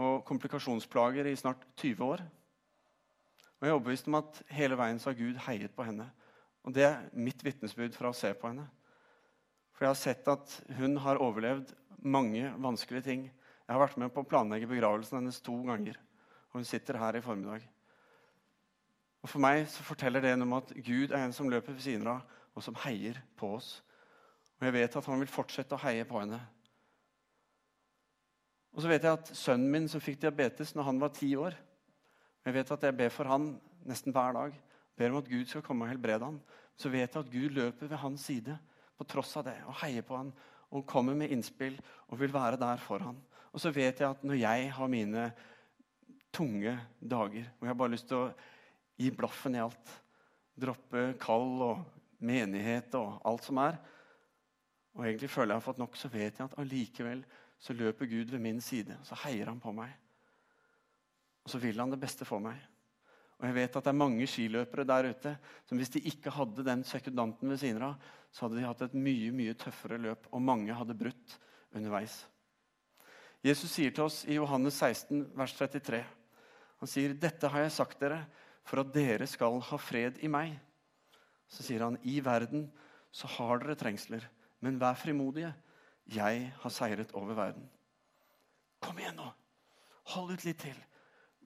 og 0.00 0.22
komplikasjonsplager 0.28 1.26
i 1.28 1.36
snart 1.36 1.64
20 1.76 2.04
år. 2.06 2.22
Og 2.22 3.66
Jeg 3.66 3.70
er 3.70 3.76
overbevist 3.76 4.08
om 4.08 4.18
at 4.18 4.42
hele 4.54 4.78
veien 4.78 5.00
så 5.02 5.10
har 5.10 5.18
Gud 5.18 5.40
heiet 5.46 5.74
på 5.74 5.84
henne. 5.86 6.08
Og 6.62 6.72
Det 6.74 6.84
er 6.86 7.10
mitt 7.18 7.42
vitnesbyrd 7.42 7.94
fra 7.96 8.12
å 8.12 8.16
se 8.16 8.30
på 8.38 8.50
henne. 8.50 8.68
For 9.72 9.86
jeg 9.86 9.90
har 9.90 9.98
sett 9.98 10.28
at 10.30 10.56
hun 10.78 10.96
har 11.02 11.20
overlevd 11.22 11.72
mange 12.02 12.52
vanskelige 12.62 13.06
ting. 13.08 13.24
Jeg 13.26 13.74
har 13.74 13.82
vært 13.82 13.98
med 13.98 14.12
på 14.14 14.22
å 14.22 14.28
planlegge 14.28 14.70
begravelsen 14.70 15.18
hennes 15.18 15.40
to 15.42 15.56
ganger. 15.66 15.98
Og 16.52 16.60
hun 16.60 16.68
sitter 16.68 17.00
her 17.00 17.18
i 17.18 17.24
formiddag. 17.24 17.64
Og 19.22 19.30
For 19.30 19.42
meg 19.42 19.68
så 19.70 19.84
forteller 19.86 20.22
det 20.22 20.34
om 20.34 20.54
at 20.58 20.72
Gud 20.82 21.12
er 21.12 21.22
en 21.22 21.34
som 21.34 21.50
løper 21.50 21.74
ved 21.74 21.84
siden 21.84 22.08
av, 22.10 22.22
og 22.52 22.62
som 22.62 22.76
heier 22.84 23.20
på 23.38 23.54
oss. 23.56 23.76
Og 24.58 24.66
jeg 24.66 24.74
vet 24.76 24.96
at 24.98 25.06
han 25.08 25.22
vil 25.22 25.30
fortsette 25.30 25.74
å 25.74 25.82
heie 25.82 26.04
på 26.06 26.18
henne. 26.20 26.40
Og 28.72 28.82
så 28.82 28.90
vet 28.90 29.04
jeg 29.04 29.18
at 29.18 29.30
sønnen 29.36 29.70
min 29.70 29.88
som 29.90 30.02
fikk 30.02 30.20
diabetes 30.22 30.72
når 30.74 30.88
han 30.88 31.00
var 31.02 31.10
ti 31.12 31.34
år 31.36 31.56
Jeg 32.42 32.54
vet 32.56 32.70
at 32.74 32.84
jeg 32.86 32.96
ber 32.98 33.10
for 33.14 33.28
han 33.30 33.52
nesten 33.86 34.14
hver 34.14 34.32
dag. 34.34 34.54
Ber 34.96 35.10
om 35.10 35.20
at 35.22 35.28
Gud 35.30 35.46
skal 35.48 35.64
komme 35.64 35.86
og 35.86 35.92
helbrede 35.92 36.24
ham, 36.24 36.40
Så 36.76 36.88
vet 36.88 37.14
jeg 37.14 37.20
at 37.20 37.30
Gud 37.30 37.50
løper 37.52 37.86
ved 37.86 37.96
hans 37.96 38.20
side 38.20 38.58
på 38.98 39.04
tross 39.04 39.36
av 39.36 39.44
det 39.44 39.58
og 39.68 39.74
heier 39.82 40.02
på 40.02 40.16
ham 40.16 40.32
og 40.72 40.86
kommer 40.88 41.14
med 41.14 41.30
innspill 41.30 41.76
og 42.08 42.18
vil 42.18 42.32
være 42.32 42.56
der 42.56 42.80
for 42.80 42.98
ham. 42.98 43.18
Og 43.52 43.60
så 43.60 43.70
vet 43.70 44.00
jeg 44.00 44.08
at 44.08 44.24
når 44.24 44.40
jeg 44.40 44.72
har 44.72 44.88
mine 44.88 45.26
tunge 46.32 46.72
dager 46.98 47.44
hvor 47.58 47.68
jeg 47.68 47.76
bare 47.76 47.88
har 47.88 47.92
lyst 47.92 48.08
til 48.08 48.16
å 48.16 48.32
gi 48.96 49.10
blaffen 49.12 49.54
i 49.54 49.60
alt, 49.60 49.92
droppe 50.56 51.12
kall 51.20 51.60
og 51.68 51.84
menighet 52.24 52.94
og 52.96 53.20
alt 53.28 53.44
som 53.44 53.60
er, 53.60 53.76
og 54.92 55.06
egentlig 55.06 55.30
føler 55.30 55.54
jeg 55.54 55.60
har 55.60 55.64
fått 55.64 55.80
nok, 55.80 55.96
så 55.96 56.08
vet 56.12 56.38
jeg 56.38 56.44
at 56.44 56.58
allikevel 56.60 57.22
så 57.62 57.76
løper 57.76 58.10
Gud 58.10 58.32
ved 58.32 58.42
min 58.42 58.60
side. 58.60 58.98
Så 59.06 59.16
heier 59.24 59.48
han 59.48 59.60
på 59.62 59.72
meg. 59.72 59.92
Og 61.44 61.52
så 61.52 61.60
vil 61.62 61.80
han 61.80 61.92
det 61.92 62.00
beste 62.02 62.26
for 62.28 62.42
meg. 62.42 62.58
Og 63.42 63.48
jeg 63.48 63.56
vet 63.56 63.76
at 63.76 63.82
det 63.82 63.90
er 63.90 63.98
mange 63.98 64.26
skiløpere 64.30 64.84
der 64.86 65.08
ute 65.10 65.32
som 65.66 65.80
hvis 65.80 65.90
de 65.90 66.04
ikke 66.06 66.30
hadde 66.30 66.62
den 66.62 66.84
sekundanten 66.86 67.50
ved 67.50 67.58
siden 67.58 67.82
av, 67.82 67.96
så 68.30 68.44
hadde 68.44 68.60
de 68.60 68.68
hatt 68.68 68.84
et 68.86 68.94
mye 68.94 69.32
mye 69.34 69.56
tøffere 69.58 69.98
løp, 69.98 70.28
og 70.30 70.44
mange 70.46 70.76
hadde 70.78 70.94
brutt 70.94 71.34
underveis. 71.74 72.20
Jesus 73.42 73.74
sier 73.74 73.90
til 73.90 74.06
oss 74.06 74.20
i 74.30 74.36
Johannes 74.38 74.78
16, 74.78 75.24
vers 75.34 75.56
33, 75.58 76.04
han 76.82 76.90
sier, 76.90 77.14
'Dette 77.14 77.50
har 77.50 77.64
jeg 77.64 77.74
sagt 77.74 78.00
dere 78.02 78.20
for 78.66 78.82
at 78.82 78.94
dere 78.94 79.26
skal 79.26 79.58
ha 79.62 79.78
fred 79.78 80.22
i 80.22 80.30
meg.' 80.30 80.54
Så 81.50 81.66
sier 81.66 81.82
han, 81.82 81.98
'I 81.98 82.20
verden 82.22 82.70
så 83.10 83.26
har 83.26 83.58
dere 83.58 83.74
trengsler, 83.74 84.22
men 84.60 84.78
vær 84.78 84.94
frimodige.' 84.94 85.54
'Jeg 86.06 86.52
har 86.62 86.70
seiret 86.70 87.10
over 87.14 87.34
verden.' 87.34 87.68
Kom 88.82 88.98
igjen 88.98 89.18
nå! 89.18 89.28
Hold 90.14 90.32
ut 90.34 90.44
litt 90.44 90.58
til. 90.58 90.78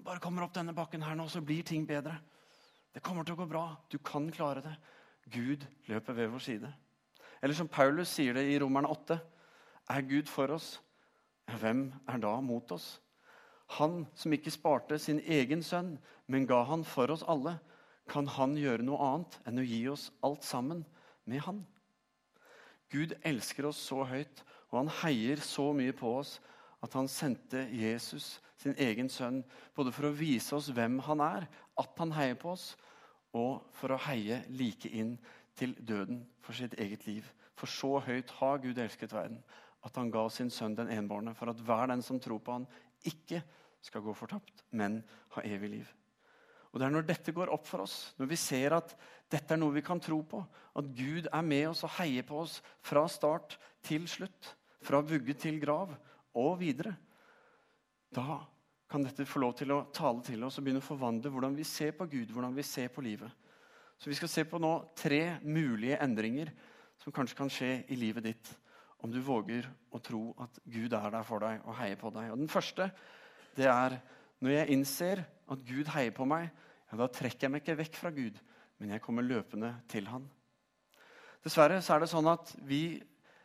Bare 0.04 0.22
kommer 0.22 0.44
opp 0.44 0.54
denne 0.54 0.74
bakken 0.76 1.02
her 1.02 1.16
nå, 1.18 1.28
så 1.28 1.40
blir 1.44 1.64
ting 1.66 1.86
bedre. 1.86 2.18
Det 2.94 3.02
kommer 3.04 3.24
til 3.24 3.36
å 3.36 3.40
gå 3.42 3.46
bra. 3.50 3.64
Du 3.92 3.98
kan 3.98 4.28
klare 4.32 4.62
det. 4.64 4.74
Gud 5.32 5.64
løper 5.88 6.16
ved 6.16 6.30
vår 6.32 6.44
side. 6.44 6.72
Eller 7.42 7.54
som 7.54 7.68
Paulus 7.68 8.12
sier 8.14 8.36
det 8.36 8.46
i 8.48 8.58
Romerne 8.62 8.88
8.: 8.88 9.18
Er 9.90 10.06
Gud 10.06 10.30
for 10.30 10.54
oss, 10.54 10.80
hvem 11.60 11.92
er 12.08 12.18
da 12.22 12.40
mot 12.40 12.72
oss? 12.72 13.00
Han 13.78 14.06
som 14.14 14.32
ikke 14.32 14.54
sparte 14.54 14.98
sin 14.98 15.20
egen 15.20 15.62
sønn, 15.62 15.96
men 16.26 16.46
ga 16.46 16.62
han 16.64 16.84
for 16.84 17.10
oss 17.10 17.24
alle, 17.26 17.58
kan 18.08 18.26
han 18.26 18.54
gjøre 18.56 18.86
noe 18.86 19.02
annet 19.02 19.40
enn 19.46 19.58
å 19.58 19.66
gi 19.66 19.80
oss 19.90 20.10
alt 20.22 20.46
sammen 20.46 20.84
med 21.26 21.42
han? 21.42 21.64
Gud 22.90 23.16
elsker 23.26 23.66
oss 23.66 23.80
så 23.82 24.04
høyt, 24.06 24.44
og 24.70 24.78
han 24.78 24.92
heier 25.02 25.42
så 25.42 25.72
mye 25.74 25.94
på 25.96 26.12
oss 26.20 26.36
at 26.86 26.94
han 26.96 27.08
sendte 27.10 27.66
Jesus, 27.74 28.36
sin 28.56 28.76
egen 28.80 29.10
sønn, 29.12 29.42
både 29.76 29.92
for 29.94 30.08
å 30.08 30.14
vise 30.16 30.54
oss 30.56 30.70
hvem 30.72 31.00
han 31.06 31.22
er, 31.24 31.46
at 31.76 32.00
han 32.00 32.14
heier 32.16 32.38
på 32.40 32.54
oss, 32.54 32.70
og 33.36 33.66
for 33.76 33.92
å 33.92 34.00
heie 34.06 34.40
like 34.54 34.88
inn 34.88 35.16
til 35.58 35.74
døden 35.76 36.22
for 36.44 36.56
sitt 36.56 36.76
eget 36.80 37.04
liv. 37.08 37.26
For 37.56 37.68
så 37.70 37.98
høyt 38.06 38.32
har 38.38 38.62
Gud 38.62 38.78
elsket 38.80 39.12
verden, 39.12 39.42
at 39.84 39.98
han 40.00 40.10
ga 40.12 40.24
sin 40.32 40.50
sønn 40.52 40.76
den 40.76 40.90
enbårne, 40.92 41.34
for 41.36 41.52
at 41.52 41.60
hver 41.62 41.90
den 41.92 42.02
som 42.04 42.20
tror 42.22 42.40
på 42.42 42.56
han, 42.56 42.66
ikke 43.06 43.42
skal 43.84 44.02
gå 44.02 44.14
fortapt, 44.16 44.64
men 44.74 45.02
ha 45.36 45.44
evig 45.46 45.76
liv. 45.76 45.92
Og 46.72 46.80
Det 46.80 46.86
er 46.86 46.92
når 46.92 47.06
dette 47.08 47.32
går 47.32 47.52
opp 47.54 47.64
for 47.64 47.86
oss, 47.86 48.12
når 48.18 48.28
vi 48.28 48.36
ser 48.36 48.74
at 48.76 48.90
dette 49.32 49.54
er 49.54 49.60
noe 49.60 49.72
vi 49.72 49.84
kan 49.84 50.00
tro 50.02 50.18
på, 50.28 50.42
at 50.76 50.90
Gud 50.96 51.28
er 51.32 51.46
med 51.46 51.70
oss 51.70 51.84
og 51.86 51.94
heier 51.96 52.26
på 52.26 52.42
oss 52.42 52.58
fra 52.84 53.06
start 53.08 53.56
til 53.86 54.04
slutt, 54.10 54.50
fra 54.84 55.00
vugge 55.00 55.34
til 55.40 55.56
grav 55.62 55.94
og 56.36 56.58
videre, 56.60 56.94
da 58.12 58.42
kan 58.86 59.02
dette 59.02 59.26
få 59.26 59.42
lov 59.42 59.56
til 59.58 59.72
å 59.74 59.80
tale 59.94 60.22
til 60.26 60.44
oss 60.46 60.58
og 60.60 60.66
begynne 60.66 60.82
å 60.82 60.86
forvandle 60.86 61.32
hvordan 61.32 61.56
vi 61.58 61.66
ser 61.66 61.96
på 61.96 62.06
Gud, 62.10 62.30
hvordan 62.30 62.54
vi 62.54 62.64
ser 62.66 62.92
på 62.94 63.02
livet. 63.04 63.30
Så 63.98 64.10
Vi 64.10 64.16
skal 64.18 64.28
se 64.28 64.44
på 64.44 64.60
nå 64.60 64.72
tre 64.94 65.38
mulige 65.42 65.98
endringer 66.04 66.52
som 67.00 67.12
kanskje 67.12 67.36
kan 67.36 67.50
skje 67.50 67.70
i 67.88 67.96
livet 67.98 68.28
ditt 68.28 68.52
om 69.04 69.10
du 69.12 69.18
våger 69.20 69.66
å 69.92 70.00
tro 70.00 70.34
at 70.42 70.60
Gud 70.64 70.94
er 70.96 71.10
der 71.12 71.24
for 71.26 71.42
deg 71.42 71.64
og 71.64 71.76
heier 71.80 71.98
på 72.00 72.10
deg. 72.14 72.30
Og 72.32 72.38
Den 72.38 72.52
første 72.52 72.90
det 73.56 73.68
er 73.72 73.98
når 74.44 74.52
jeg 74.52 74.72
innser 74.76 75.24
at 75.24 75.64
Gud 75.64 75.88
heier 75.94 76.12
på 76.14 76.26
meg, 76.28 76.50
ja, 76.90 76.98
da 77.00 77.08
trekker 77.08 77.46
jeg 77.46 77.52
meg 77.52 77.64
ikke 77.64 77.78
vekk 77.80 77.98
fra 77.98 78.12
Gud, 78.14 78.36
men 78.78 78.92
jeg 78.92 79.02
kommer 79.02 79.24
løpende 79.24 79.72
til 79.88 80.08
Han. 80.12 80.26
Dessverre 81.44 81.80
så 81.82 81.94
er 81.94 82.02
det 82.02 82.10
sånn 82.10 82.28
at 82.28 82.52
vi, 82.66 82.98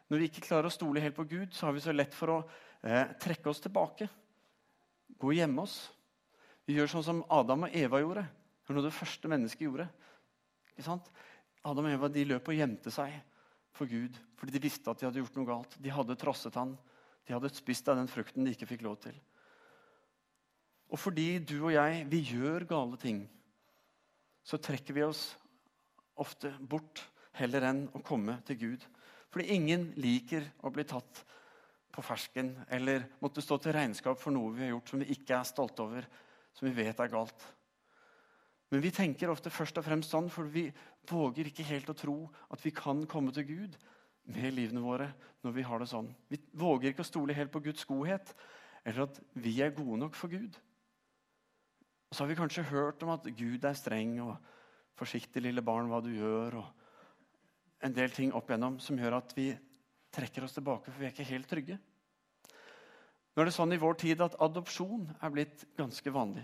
når 0.10 0.22
vi 0.22 0.28
ikke 0.30 0.44
klarer 0.50 0.68
å 0.68 0.74
stole 0.74 1.04
helt 1.04 1.16
på 1.16 1.28
Gud, 1.30 1.54
så 1.56 1.68
har 1.68 1.76
vi 1.78 1.84
så 1.84 1.96
lett 1.96 2.16
for 2.18 2.34
å 2.34 2.40
eh, 2.84 3.12
trekke 3.22 3.50
oss 3.52 3.62
tilbake. 3.64 4.08
Gå 5.18 5.32
og 5.32 5.38
gjemme 5.38 5.66
oss. 5.66 5.80
Vi 6.66 6.78
gjør 6.78 6.92
sånn 6.94 7.06
som 7.06 7.24
Adam 7.34 7.68
og 7.68 7.76
Eva 7.76 8.02
gjorde. 8.02 8.24
Det 8.26 8.70
var 8.70 8.78
noe 8.78 8.88
det 8.88 8.96
første 8.96 9.32
mennesket 9.32 9.66
gjorde. 9.68 9.88
Adam 10.82 11.88
og 11.88 11.92
Eva 11.94 12.10
de 12.10 12.26
løp 12.26 12.50
og 12.50 12.58
gjemte 12.58 12.94
seg 12.94 13.14
for 13.76 13.90
Gud 13.90 14.18
fordi 14.40 14.56
de 14.56 14.64
visste 14.64 14.90
at 14.90 14.98
de 14.98 15.06
hadde 15.06 15.22
gjort 15.22 15.36
noe 15.38 15.50
galt. 15.50 15.76
De 15.78 15.92
hadde 15.94 16.18
trosset 16.18 16.56
han. 16.58 16.74
De 17.28 17.36
hadde 17.36 17.52
spist 17.54 17.90
av 17.92 18.00
den 18.00 18.10
frukten 18.10 18.48
de 18.48 18.56
ikke 18.56 18.70
fikk 18.72 18.86
lov 18.88 18.98
til. 19.04 19.14
Og 20.92 21.00
fordi 21.00 21.40
du 21.40 21.60
og 21.62 21.72
jeg 21.76 22.02
vi 22.10 22.24
gjør 22.34 22.66
gale 22.68 22.98
ting, 23.00 23.22
så 24.44 24.58
trekker 24.58 24.98
vi 24.98 25.06
oss 25.06 25.30
ofte 26.20 26.50
bort 26.60 27.04
heller 27.38 27.68
enn 27.70 27.86
å 27.96 28.02
komme 28.04 28.40
til 28.48 28.58
Gud. 28.60 28.88
Fordi 29.32 29.54
ingen 29.56 29.92
liker 30.02 30.50
å 30.66 30.74
bli 30.74 30.84
tatt 30.90 31.22
på 31.94 32.04
fersken 32.06 32.54
eller 32.72 33.08
måtte 33.22 33.44
stå 33.44 33.58
til 33.62 33.76
regnskap 33.76 34.20
for 34.20 34.34
noe 34.34 34.54
vi 34.56 34.66
har 34.66 34.74
gjort 34.76 34.92
som 34.92 35.02
vi 35.02 35.10
ikke 35.16 35.38
er 35.38 35.48
stolte 35.48 35.84
over, 35.84 36.08
som 36.56 36.68
vi 36.68 36.76
vet 36.78 37.00
er 37.00 37.12
galt. 37.12 37.48
Men 38.72 38.84
vi 38.84 38.94
tenker 38.96 39.32
ofte 39.32 39.52
først 39.52 39.82
og 39.82 39.86
fremst 39.86 40.14
sånn, 40.14 40.30
for 40.32 40.48
vi 40.48 40.70
våger 41.10 41.50
ikke 41.50 41.68
helt 41.68 41.90
å 41.92 41.98
tro 41.98 42.18
at 42.54 42.62
vi 42.64 42.72
kan 42.76 43.04
komme 43.10 43.34
til 43.36 43.48
Gud 43.50 43.78
med 44.32 44.54
livene 44.56 44.84
våre 44.84 45.10
når 45.44 45.56
vi 45.58 45.66
har 45.68 45.82
det 45.82 45.90
sånn. 45.92 46.08
Vi 46.32 46.40
våger 46.56 46.94
ikke 46.94 47.04
å 47.04 47.10
stole 47.10 47.36
helt 47.36 47.52
på 47.52 47.64
Guds 47.66 47.84
godhet 47.90 48.32
eller 48.86 49.06
at 49.10 49.20
vi 49.38 49.58
er 49.62 49.76
gode 49.76 50.00
nok 50.00 50.16
for 50.18 50.32
Gud. 50.32 50.56
Og 52.10 52.16
så 52.16 52.24
har 52.24 52.32
vi 52.32 52.40
kanskje 52.40 52.68
hørt 52.72 53.04
om 53.04 53.14
at 53.14 53.28
Gud 53.38 53.66
er 53.66 53.78
streng 53.78 54.18
og 54.24 54.36
'forsiktig, 55.00 55.42
lille 55.42 55.62
barn, 55.62 55.88
hva 55.90 56.02
du 56.04 56.12
gjør', 56.12 56.58
og 56.60 56.66
en 57.82 57.94
del 57.94 58.12
ting 58.14 58.34
opp 58.34 58.50
igjennom 58.50 58.80
som 58.80 58.98
gjør 59.00 59.18
at 59.18 59.34
vi 59.36 59.58
trekker 60.12 60.46
oss 60.46 60.56
tilbake, 60.58 60.92
for 60.92 61.00
vi 61.00 61.08
er 61.08 61.14
ikke 61.14 61.30
helt 61.32 61.50
trygge. 61.50 61.78
Nå 63.32 63.42
er 63.42 63.48
det 63.48 63.56
sånn 63.56 63.72
i 63.72 63.80
vår 63.80 63.96
tid 64.02 64.22
at 64.24 64.36
adopsjon 64.44 65.06
er 65.24 65.32
blitt 65.32 65.64
ganske 65.80 66.12
vanlig. 66.12 66.44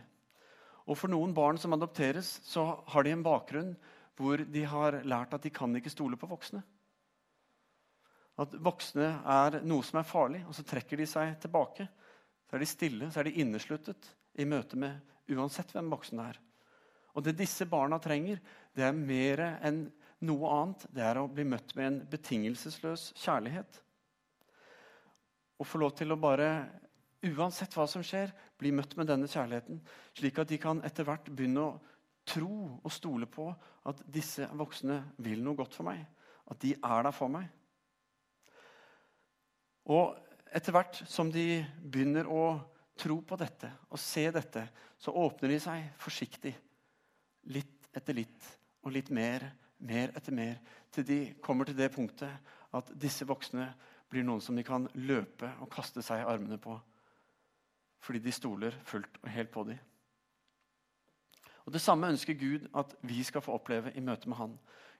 Og 0.88 0.96
For 0.96 1.12
noen 1.12 1.34
barn 1.36 1.60
som 1.60 1.76
adopteres, 1.76 2.38
så 2.48 2.64
har 2.88 3.04
de 3.04 3.12
en 3.12 3.26
bakgrunn 3.26 3.74
hvor 4.18 4.40
de 4.40 4.64
har 4.66 5.02
lært 5.04 5.36
at 5.36 5.44
de 5.44 5.52
kan 5.54 5.76
ikke 5.76 5.92
stole 5.92 6.18
på 6.18 6.30
voksne. 6.32 6.64
At 8.40 8.54
voksne 8.64 9.10
er 9.28 9.60
noe 9.68 9.84
som 9.86 10.00
er 10.00 10.08
farlig, 10.08 10.44
og 10.48 10.56
så 10.56 10.64
trekker 10.66 11.02
de 11.02 11.08
seg 11.10 11.36
tilbake. 11.44 11.88
Så 12.48 12.56
er 12.56 12.64
de 12.64 12.70
stille, 12.70 13.12
så 13.12 13.20
er 13.20 13.28
de 13.28 13.42
innesluttet 13.44 14.12
i 14.40 14.46
møte 14.48 14.80
med 14.80 15.36
uansett 15.36 15.74
hvem 15.76 15.90
voksne 15.92 16.30
er. 16.32 16.40
Og 17.18 17.26
Det 17.26 17.36
disse 17.36 17.66
barna 17.66 17.98
trenger, 18.00 18.40
det 18.78 18.86
er 18.86 18.94
mer 18.94 19.42
enn 19.66 19.88
noe 20.26 20.54
annet. 20.54 20.88
Det 20.94 21.04
er 21.06 21.20
å 21.20 21.28
bli 21.30 21.46
møtt 21.48 21.76
med 21.78 21.90
en 21.90 22.00
betingelsesløs 22.10 23.12
kjærlighet. 23.18 23.82
Å 25.58 25.66
få 25.66 25.82
lov 25.82 25.96
til 25.98 26.14
å 26.14 26.20
bare, 26.22 26.50
uansett 27.26 27.74
hva 27.78 27.88
som 27.90 28.06
skjer, 28.06 28.34
bli 28.58 28.72
møtt 28.76 28.96
med 28.98 29.10
denne 29.10 29.30
kjærligheten. 29.30 29.82
Slik 30.18 30.42
at 30.42 30.52
de 30.52 30.60
kan 30.62 30.82
etter 30.86 31.08
hvert 31.08 31.30
begynne 31.30 31.66
å 31.66 31.76
tro 32.28 32.80
og 32.84 32.92
stole 32.92 33.30
på 33.32 33.48
at 33.88 34.02
disse 34.12 34.50
voksne 34.58 35.00
vil 35.24 35.44
noe 35.46 35.58
godt 35.58 35.78
for 35.78 35.88
meg. 35.88 36.04
At 36.48 36.62
de 36.64 36.74
er 36.76 37.06
der 37.08 37.16
for 37.16 37.32
meg. 37.32 37.48
Og 39.88 40.18
etter 40.56 40.76
hvert 40.76 41.00
som 41.08 41.30
de 41.32 41.62
begynner 41.80 42.28
å 42.28 42.58
tro 42.98 43.20
på 43.22 43.38
dette 43.40 43.70
og 43.92 44.00
se 44.02 44.26
dette, 44.34 44.64
så 45.00 45.14
åpner 45.16 45.54
de 45.54 45.60
seg 45.64 45.86
forsiktig. 46.02 46.54
Litt 47.54 47.88
etter 47.96 48.18
litt 48.18 48.48
og 48.84 48.94
litt 48.96 49.10
mer, 49.14 49.46
mer 49.80 50.14
etter 50.18 50.34
mer. 50.36 50.58
Til 50.92 51.06
de 51.08 51.20
kommer 51.44 51.68
til 51.68 51.78
det 51.78 51.92
punktet 51.94 52.54
at 52.76 52.92
disse 53.00 53.28
voksne 53.28 53.70
blir 54.10 54.26
noen 54.26 54.42
som 54.44 54.56
de 54.56 54.64
kan 54.66 54.88
løpe 54.96 55.50
og 55.62 55.72
kaste 55.72 56.04
seg 56.06 56.24
i 56.24 56.28
armene 56.28 56.60
på. 56.62 56.78
Fordi 58.04 58.22
de 58.24 58.34
stoler 58.34 58.76
fullt 58.88 59.20
og 59.24 59.30
helt 59.34 59.52
på 59.52 59.64
dem. 59.68 59.80
Og 61.68 61.74
Det 61.74 61.82
samme 61.84 62.08
ønsker 62.08 62.38
Gud 62.40 62.70
at 62.76 62.96
vi 63.04 63.24
skal 63.24 63.44
få 63.44 63.58
oppleve 63.58 63.92
i 63.96 64.00
møte 64.00 64.30
med 64.30 64.38
Han. 64.38 64.54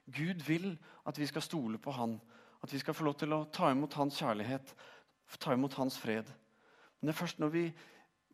Gud 0.04 0.44
vil 0.44 0.74
at 1.06 1.18
vi 1.18 1.26
skal 1.26 1.42
stole 1.42 1.78
på 1.78 1.90
Han, 1.96 2.20
at 2.62 2.72
vi 2.72 2.78
skal 2.78 2.94
få 2.94 3.04
lov 3.04 3.14
til 3.18 3.32
å 3.32 3.46
ta 3.52 3.70
imot 3.72 3.94
Hans 3.94 4.18
kjærlighet, 4.20 4.74
ta 5.40 5.52
imot 5.52 5.74
Hans 5.74 5.98
fred. 5.98 6.28
Men 7.00 7.08
det 7.08 7.14
er 7.14 7.20
først 7.22 7.40
når 7.40 7.48
vi 7.54 7.64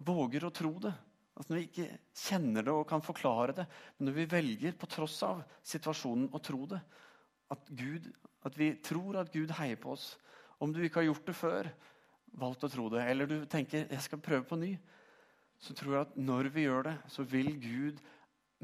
våger 0.02 0.44
å 0.44 0.50
tro 0.50 0.72
det, 0.83 0.94
altså 1.35 1.53
når 1.53 1.59
vi 1.59 1.66
ikke 1.68 1.99
kjenner 2.25 2.66
det 2.66 2.75
og 2.75 2.87
kan 2.88 3.03
forklare 3.05 3.57
det, 3.57 3.66
men 3.99 4.09
når 4.09 4.18
vi 4.20 4.27
velger 4.31 4.77
på 4.79 4.88
tross 4.90 5.16
av 5.27 5.42
situasjonen 5.66 6.31
å 6.35 6.40
tro 6.42 6.64
det, 6.70 6.81
at, 7.53 7.70
Gud, 7.77 8.07
at 8.47 8.57
vi 8.59 8.70
tror 8.83 9.20
at 9.20 9.33
Gud 9.35 9.53
heier 9.59 9.77
på 9.77 9.92
oss 9.92 10.14
Om 10.62 10.73
du 10.73 10.79
ikke 10.81 11.03
har 11.03 11.11
gjort 11.11 11.27
det 11.27 11.35
før, 11.37 11.68
valgt 12.40 12.64
å 12.64 12.70
tro 12.73 12.87
det, 12.88 13.03
eller 13.11 13.29
du 13.29 13.35
tenker 13.51 13.88
jeg 13.90 14.05
skal 14.05 14.23
prøve 14.23 14.47
på 14.49 14.57
ny, 14.57 14.70
så 15.61 15.75
tror 15.77 15.97
jeg 15.97 16.07
at 16.07 16.14
når 16.16 16.49
vi 16.55 16.64
gjør 16.64 16.87
det, 16.87 16.94
så 17.11 17.25
vil 17.27 17.51
Gud 17.61 17.99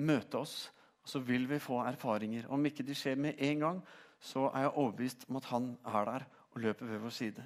møte 0.00 0.40
oss, 0.40 0.54
og 1.02 1.10
så 1.12 1.20
vil 1.26 1.48
vi 1.50 1.58
få 1.60 1.80
erfaringer. 1.84 2.46
Om 2.48 2.66
ikke 2.70 2.86
de 2.86 2.96
skjer 2.96 3.18
med 3.20 3.42
en 3.42 3.64
gang, 3.66 3.82
så 4.20 4.46
er 4.52 4.66
jeg 4.66 4.74
overbevist 4.76 5.26
om 5.28 5.40
at 5.40 5.48
han 5.50 5.70
er 5.90 6.08
der 6.08 6.26
og 6.50 6.62
løper 6.64 6.88
ved 6.88 7.02
vår 7.04 7.14
side. 7.14 7.44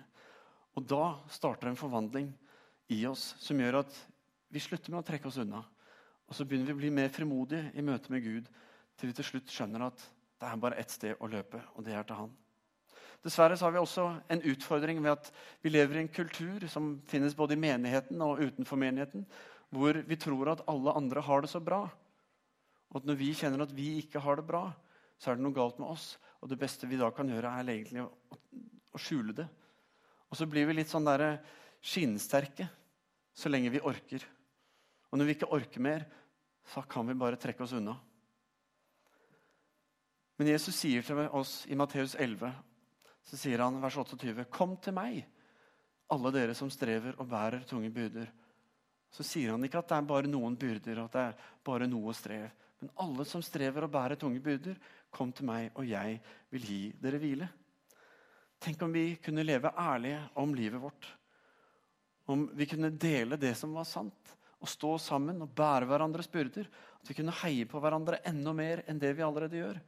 Og 0.75 0.87
da 0.91 1.05
starter 1.31 1.71
en 1.71 1.79
forvandling 1.79 2.33
i 2.93 3.05
oss 3.09 3.33
som 3.43 3.61
gjør 3.61 3.81
at 3.85 3.99
vi 4.55 4.63
slutter 4.63 4.93
med 4.93 5.03
å 5.03 5.07
trekke 5.07 5.27
oss 5.27 5.41
unna. 5.43 5.65
Og 6.29 6.37
så 6.37 6.47
begynner 6.47 6.71
vi 6.71 6.77
å 6.77 6.81
bli 6.85 6.93
mer 6.95 7.11
frimodige 7.13 7.73
i 7.75 7.83
møte 7.85 8.13
med 8.15 8.23
Gud 8.25 8.51
til 8.95 9.11
vi 9.11 9.17
til 9.19 9.27
slutt 9.27 9.51
skjønner 9.51 9.89
at 9.89 10.05
det 10.39 10.47
er 10.47 10.61
bare 10.63 10.79
ett 10.79 10.93
sted 10.93 11.19
å 11.19 11.31
løpe, 11.31 11.59
og 11.75 11.87
det 11.87 11.95
er 11.97 12.07
til 12.07 12.19
Han. 12.21 12.33
Dessverre 13.25 13.57
så 13.57 13.67
har 13.67 13.73
vi 13.75 13.81
også 13.81 14.05
en 14.31 14.43
utfordring 14.53 15.01
ved 15.03 15.15
at 15.15 15.31
vi 15.65 15.73
lever 15.73 15.97
i 15.97 16.03
en 16.05 16.13
kultur 16.13 16.67
som 16.69 16.99
finnes 17.09 17.37
både 17.37 17.57
i 17.57 17.61
menigheten 17.61 18.21
og 18.23 18.43
utenfor 18.43 18.79
menigheten, 18.79 19.25
hvor 19.73 19.97
vi 20.07 20.19
tror 20.21 20.53
at 20.53 20.63
alle 20.71 20.93
andre 20.95 21.23
har 21.25 21.43
det 21.43 21.51
så 21.51 21.63
bra. 21.65 21.87
Og 22.93 23.01
at 23.01 23.09
når 23.09 23.19
vi 23.19 23.33
kjenner 23.35 23.65
at 23.65 23.73
vi 23.75 23.95
ikke 24.03 24.23
har 24.23 24.39
det 24.39 24.47
bra, 24.47 24.69
så 25.19 25.33
er 25.33 25.39
det 25.39 25.47
noe 25.47 25.57
galt 25.57 25.81
med 25.81 25.89
oss. 25.89 26.13
Og 26.45 26.53
det 26.53 26.61
beste 26.61 26.87
vi 26.91 27.01
da 27.01 27.09
kan 27.17 27.31
gjøre, 27.33 27.49
er 27.49 27.73
egentlig 27.73 28.05
å, 28.05 28.11
å 28.93 29.01
skjule 29.01 29.35
det. 29.35 29.49
Og 30.29 30.39
så 30.39 30.47
blir 30.51 30.69
vi 30.69 30.77
litt 30.77 30.93
sånn 30.93 31.09
derre 31.09 31.39
skinnsterke 31.85 32.69
så 33.35 33.51
lenge 33.51 33.73
vi 33.73 33.83
orker. 33.83 34.23
Og 35.15 35.21
når 35.21 35.29
vi 35.29 35.35
ikke 35.37 35.53
orker 35.55 35.83
mer, 35.87 36.03
så 36.67 36.83
kan 36.91 37.07
vi 37.07 37.15
bare 37.15 37.39
trekke 37.39 37.63
oss 37.63 37.77
unna. 37.79 37.93
Men 40.35 40.51
Jesus 40.51 40.75
sier 40.75 41.07
til 41.07 41.21
oss 41.31 41.61
i 41.71 41.79
Matteus 41.79 42.17
11, 42.19 42.51
så 43.23 43.39
sier 43.39 43.63
han 43.63 43.79
vers 43.79 43.95
28.: 43.95 44.49
Kom 44.51 44.75
til 44.83 44.97
meg, 44.99 45.23
alle 46.11 46.35
dere 46.35 46.59
som 46.59 46.73
strever 46.73 47.15
og 47.15 47.31
bærer 47.31 47.63
tunge 47.63 47.93
byrder. 47.95 48.27
Så 49.15 49.23
sier 49.23 49.55
han 49.55 49.63
ikke 49.63 49.79
at 49.79 49.93
det 49.93 50.01
er 50.01 50.11
bare 50.11 50.35
noen 50.35 50.59
byrder 50.59 51.05
at 51.05 51.15
det 51.15 51.25
er 51.29 51.49
bare 51.63 51.87
noe 51.87 52.19
strev. 52.19 52.51
Men 52.83 52.91
alle 52.99 53.31
som 53.31 53.43
strever 53.47 53.87
og 53.87 53.95
bærer 53.95 54.19
tunge 54.19 54.43
byrder, 54.43 54.75
kom 55.15 55.31
til 55.31 55.47
meg, 55.47 55.71
og 55.79 55.87
jeg 55.87 56.19
vil 56.51 56.67
gi 56.67 56.81
dere 56.99 57.23
hvile. 57.23 57.53
Tenk 58.59 58.83
om 58.83 58.91
vi 58.91 59.13
kunne 59.23 59.47
leve 59.47 59.71
ærlige 59.79 60.25
om 60.43 60.59
livet 60.59 60.83
vårt. 60.83 61.07
Om 62.27 62.49
vi 62.59 62.67
kunne 62.67 62.91
dele 62.91 63.39
det 63.39 63.55
som 63.57 63.79
var 63.79 63.87
sant, 63.87 64.35
og 64.65 64.71
stå 64.71 64.95
sammen 65.03 65.43
og 65.45 65.53
bære 65.57 65.89
hverandres 65.91 66.31
byrder. 66.33 66.69
At 67.01 67.11
vi 67.11 67.17
kunne 67.19 67.37
heie 67.43 67.67
på 67.69 67.81
hverandre 67.83 68.23
enda 68.29 68.55
mer 68.57 68.83
enn 68.89 69.01
det 69.03 69.13
vi 69.19 69.25
allerede 69.27 69.61
gjør. 69.61 69.81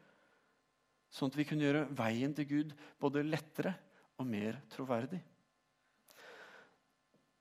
Sånn 1.12 1.32
at 1.32 1.38
vi 1.38 1.46
kunne 1.48 1.64
gjøre 1.64 1.86
veien 1.96 2.34
til 2.36 2.48
Gud 2.50 2.74
både 3.00 3.24
lettere 3.24 3.72
og 4.20 4.28
mer 4.28 4.58
troverdig. 4.72 5.22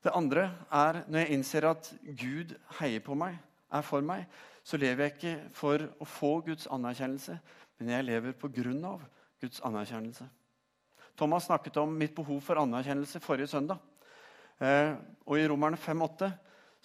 Det 0.05 0.13
andre 0.13 0.45
er 0.69 1.01
når 1.09 1.23
jeg 1.23 1.33
innser 1.33 1.65
at 1.67 1.89
Gud 2.05 2.53
heier 2.79 3.01
på 3.03 3.17
meg, 3.17 3.39
er 3.73 3.83
for 3.83 4.05
meg, 4.05 4.27
så 4.63 4.77
lever 4.77 5.07
jeg 5.07 5.15
ikke 5.15 5.33
for 5.57 5.81
å 6.01 6.07
få 6.07 6.31
Guds 6.45 6.69
anerkjennelse, 6.71 7.35
men 7.79 7.91
jeg 7.91 8.05
lever 8.05 8.35
på 8.37 8.51
grunn 8.53 8.83
av 8.87 9.01
Guds 9.41 9.63
anerkjennelse. 9.65 10.27
Thomas 11.17 11.47
snakket 11.49 11.77
om 11.81 11.97
mitt 11.97 12.15
behov 12.15 12.39
for 12.45 12.61
anerkjennelse 12.61 13.21
forrige 13.23 13.49
søndag. 13.51 13.81
Eh, 14.61 14.93
og 15.25 15.39
I 15.39 15.47
Romerne 15.49 15.79
5,8 15.79 16.29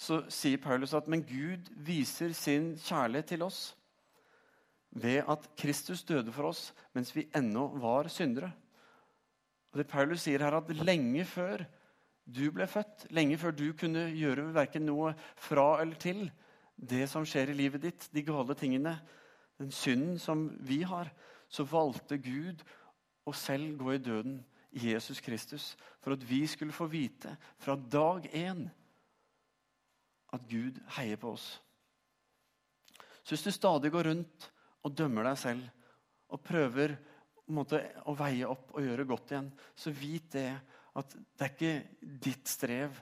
så 0.01 0.23
sier 0.33 0.61
Paulus 0.63 0.95
at 0.97 1.09
men 1.13 1.23
Gud 1.29 1.69
viser 1.85 2.33
sin 2.37 2.73
kjærlighet 2.81 3.35
til 3.35 3.45
oss 3.45 3.61
ved 4.97 5.27
at 5.29 5.45
Kristus 5.61 6.03
døde 6.09 6.33
for 6.33 6.49
oss 6.51 6.71
mens 6.97 7.13
vi 7.15 7.29
ennå 7.37 7.67
var 7.83 8.09
syndere. 8.09 8.49
Og 9.71 9.83
det 9.83 9.91
Paulus 9.91 10.25
sier 10.25 10.43
her 10.43 10.57
at 10.57 10.73
Lenge 10.75 11.25
før 11.29 11.67
du 12.31 12.47
ble 12.55 12.67
født, 12.71 13.09
lenge 13.11 13.37
før 13.39 13.55
du 13.57 13.67
kunne 13.77 14.07
gjøre 14.15 14.51
verken 14.55 14.87
noe 14.87 15.13
fra 15.41 15.81
eller 15.83 15.99
til 16.01 16.29
det 16.77 17.05
som 17.11 17.27
skjer 17.27 17.51
i 17.51 17.59
livet 17.59 17.83
ditt, 17.83 18.09
de 18.15 18.23
gale 18.25 18.55
tingene, 18.57 18.95
den 19.61 19.73
synden 19.75 20.19
som 20.19 20.47
vi 20.65 20.81
har, 20.87 21.11
så 21.51 21.67
valgte 21.69 22.21
Gud 22.23 22.63
å 23.27 23.35
selv 23.37 23.77
gå 23.81 23.97
i 23.97 24.03
døden 24.03 24.39
Jesus 24.71 25.21
Kristus 25.21 25.75
for 26.01 26.15
at 26.15 26.25
vi 26.25 26.45
skulle 26.49 26.73
få 26.73 26.87
vite 26.89 27.35
fra 27.61 27.75
dag 27.77 28.29
én 28.33 28.69
at 30.35 30.47
Gud 30.51 30.79
heier 30.97 31.19
på 31.21 31.35
oss. 31.35 31.53
Så 33.23 33.35
hvis 33.35 33.47
du 33.47 33.53
stadig 33.55 33.93
går 33.93 34.11
rundt 34.11 34.49
og 34.87 34.95
dømmer 34.97 35.29
deg 35.29 35.39
selv 35.39 35.67
og 36.31 36.43
prøver 36.47 36.97
måte, 37.51 37.81
å 38.07 38.15
veie 38.19 38.49
opp 38.49 38.73
og 38.75 38.85
gjøre 38.85 39.07
godt 39.09 39.33
igjen, 39.35 39.51
så 39.75 39.93
vit 39.95 40.31
det 40.35 40.49
at 40.99 41.15
det 41.15 41.47
er 41.47 41.55
ikke 41.55 42.09
ditt 42.27 42.51
strev 42.51 42.97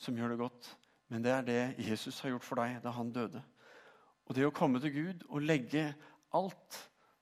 som 0.00 0.16
gjør 0.16 0.32
det 0.32 0.40
godt, 0.40 0.68
men 1.12 1.24
det 1.24 1.32
er 1.34 1.46
det 1.46 1.62
Jesus 1.84 2.20
har 2.22 2.34
gjort 2.34 2.46
for 2.46 2.62
deg 2.62 2.78
da 2.84 2.92
han 2.96 3.12
døde. 3.12 3.42
Og 4.28 4.36
det 4.36 4.46
å 4.46 4.54
komme 4.54 4.80
til 4.80 4.94
Gud 4.94 5.24
og 5.28 5.44
legge 5.44 5.90
alt, 6.36 6.78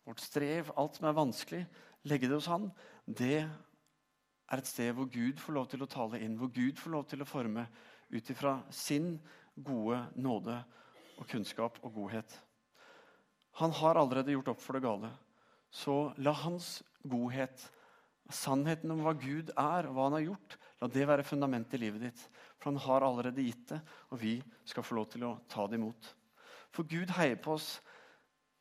vårt 0.07 0.23
strev, 0.23 0.71
alt 0.77 0.99
som 0.99 1.09
er 1.09 1.17
vanskelig, 1.17 1.63
legge 2.09 2.29
det 2.29 2.37
hos 2.37 2.51
han, 2.53 2.69
det 3.07 3.43
er 3.43 4.61
et 4.61 4.69
sted 4.69 4.93
hvor 4.97 5.09
Gud 5.13 5.41
får 5.41 5.57
lov 5.57 5.71
til 5.73 5.85
å 5.85 5.91
tale 5.91 6.21
inn, 6.25 6.37
hvor 6.41 6.53
Gud 6.53 6.79
får 6.81 6.95
lov 6.95 7.09
til 7.09 7.25
å 7.25 7.29
forme 7.29 7.67
ut 8.11 8.31
ifra 8.31 8.59
sin 8.71 9.17
gode 9.55 10.01
nåde 10.17 10.57
og 11.19 11.27
kunnskap 11.29 11.79
og 11.83 11.95
godhet. 11.95 12.31
Han 13.59 13.75
har 13.75 13.99
allerede 13.99 14.33
gjort 14.37 14.53
opp 14.55 14.63
for 14.63 14.79
det 14.79 14.85
gale. 14.87 15.11
Så 15.71 16.13
la 16.23 16.33
hans 16.45 16.79
godhet, 17.03 17.59
sannheten 18.31 18.93
om 18.95 19.03
hva 19.05 19.17
Gud 19.19 19.51
er 19.51 19.89
og 19.89 19.97
hva 19.97 20.07
han 20.09 20.19
har 20.19 20.27
gjort, 20.29 20.57
la 20.79 20.89
det 20.93 21.09
være 21.11 21.27
fundamentet 21.27 21.75
i 21.75 21.83
livet 21.83 22.07
ditt. 22.07 22.23
For 22.59 22.71
han 22.71 22.81
har 22.85 23.07
allerede 23.07 23.45
gitt 23.45 23.67
det, 23.73 23.81
og 24.13 24.23
vi 24.23 24.39
skal 24.69 24.87
få 24.87 24.99
lov 24.99 25.09
til 25.13 25.27
å 25.27 25.37
ta 25.51 25.67
det 25.67 25.81
imot. 25.81 26.13
For 26.71 26.87
Gud 26.87 27.11
heier 27.19 27.39
på 27.43 27.57
oss 27.57 27.79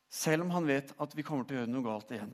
selv 0.08 0.46
om 0.46 0.52
han 0.56 0.66
vet 0.66 0.94
at 0.96 1.14
vi 1.14 1.24
kommer 1.26 1.44
til 1.44 1.58
å 1.58 1.62
gjøre 1.62 1.72
noe 1.72 1.84
galt 1.84 2.12
igjen. 2.16 2.32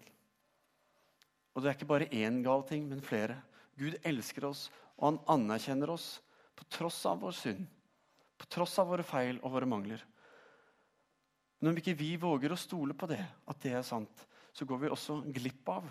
Og 1.54 1.62
det 1.62 1.70
er 1.70 1.76
ikke 1.76 1.90
bare 1.90 2.10
én 2.14 2.40
gal 2.42 2.64
ting, 2.66 2.86
men 2.88 3.02
flere. 3.02 3.40
Gud 3.78 3.98
elsker 4.06 4.46
oss, 4.48 4.68
og 4.96 5.08
han 5.08 5.20
anerkjenner 5.36 5.90
oss 5.94 6.16
på 6.54 6.66
tross 6.70 7.00
av 7.06 7.20
vår 7.24 7.34
synd. 7.36 7.66
På 8.38 8.48
tross 8.50 8.78
av 8.82 8.90
våre 8.90 9.06
feil 9.06 9.40
og 9.42 9.54
våre 9.54 9.68
mangler. 9.68 10.02
Men 11.60 11.72
om 11.72 11.80
ikke 11.80 11.96
vi 11.96 12.14
våger 12.20 12.52
å 12.52 12.60
stole 12.60 12.96
på 12.98 13.08
det, 13.10 13.22
at 13.22 13.60
det 13.62 13.72
er 13.78 13.86
sant, 13.86 14.26
så 14.52 14.66
går 14.68 14.82
vi 14.82 14.90
også 14.92 15.20
glipp 15.34 15.68
av 15.72 15.86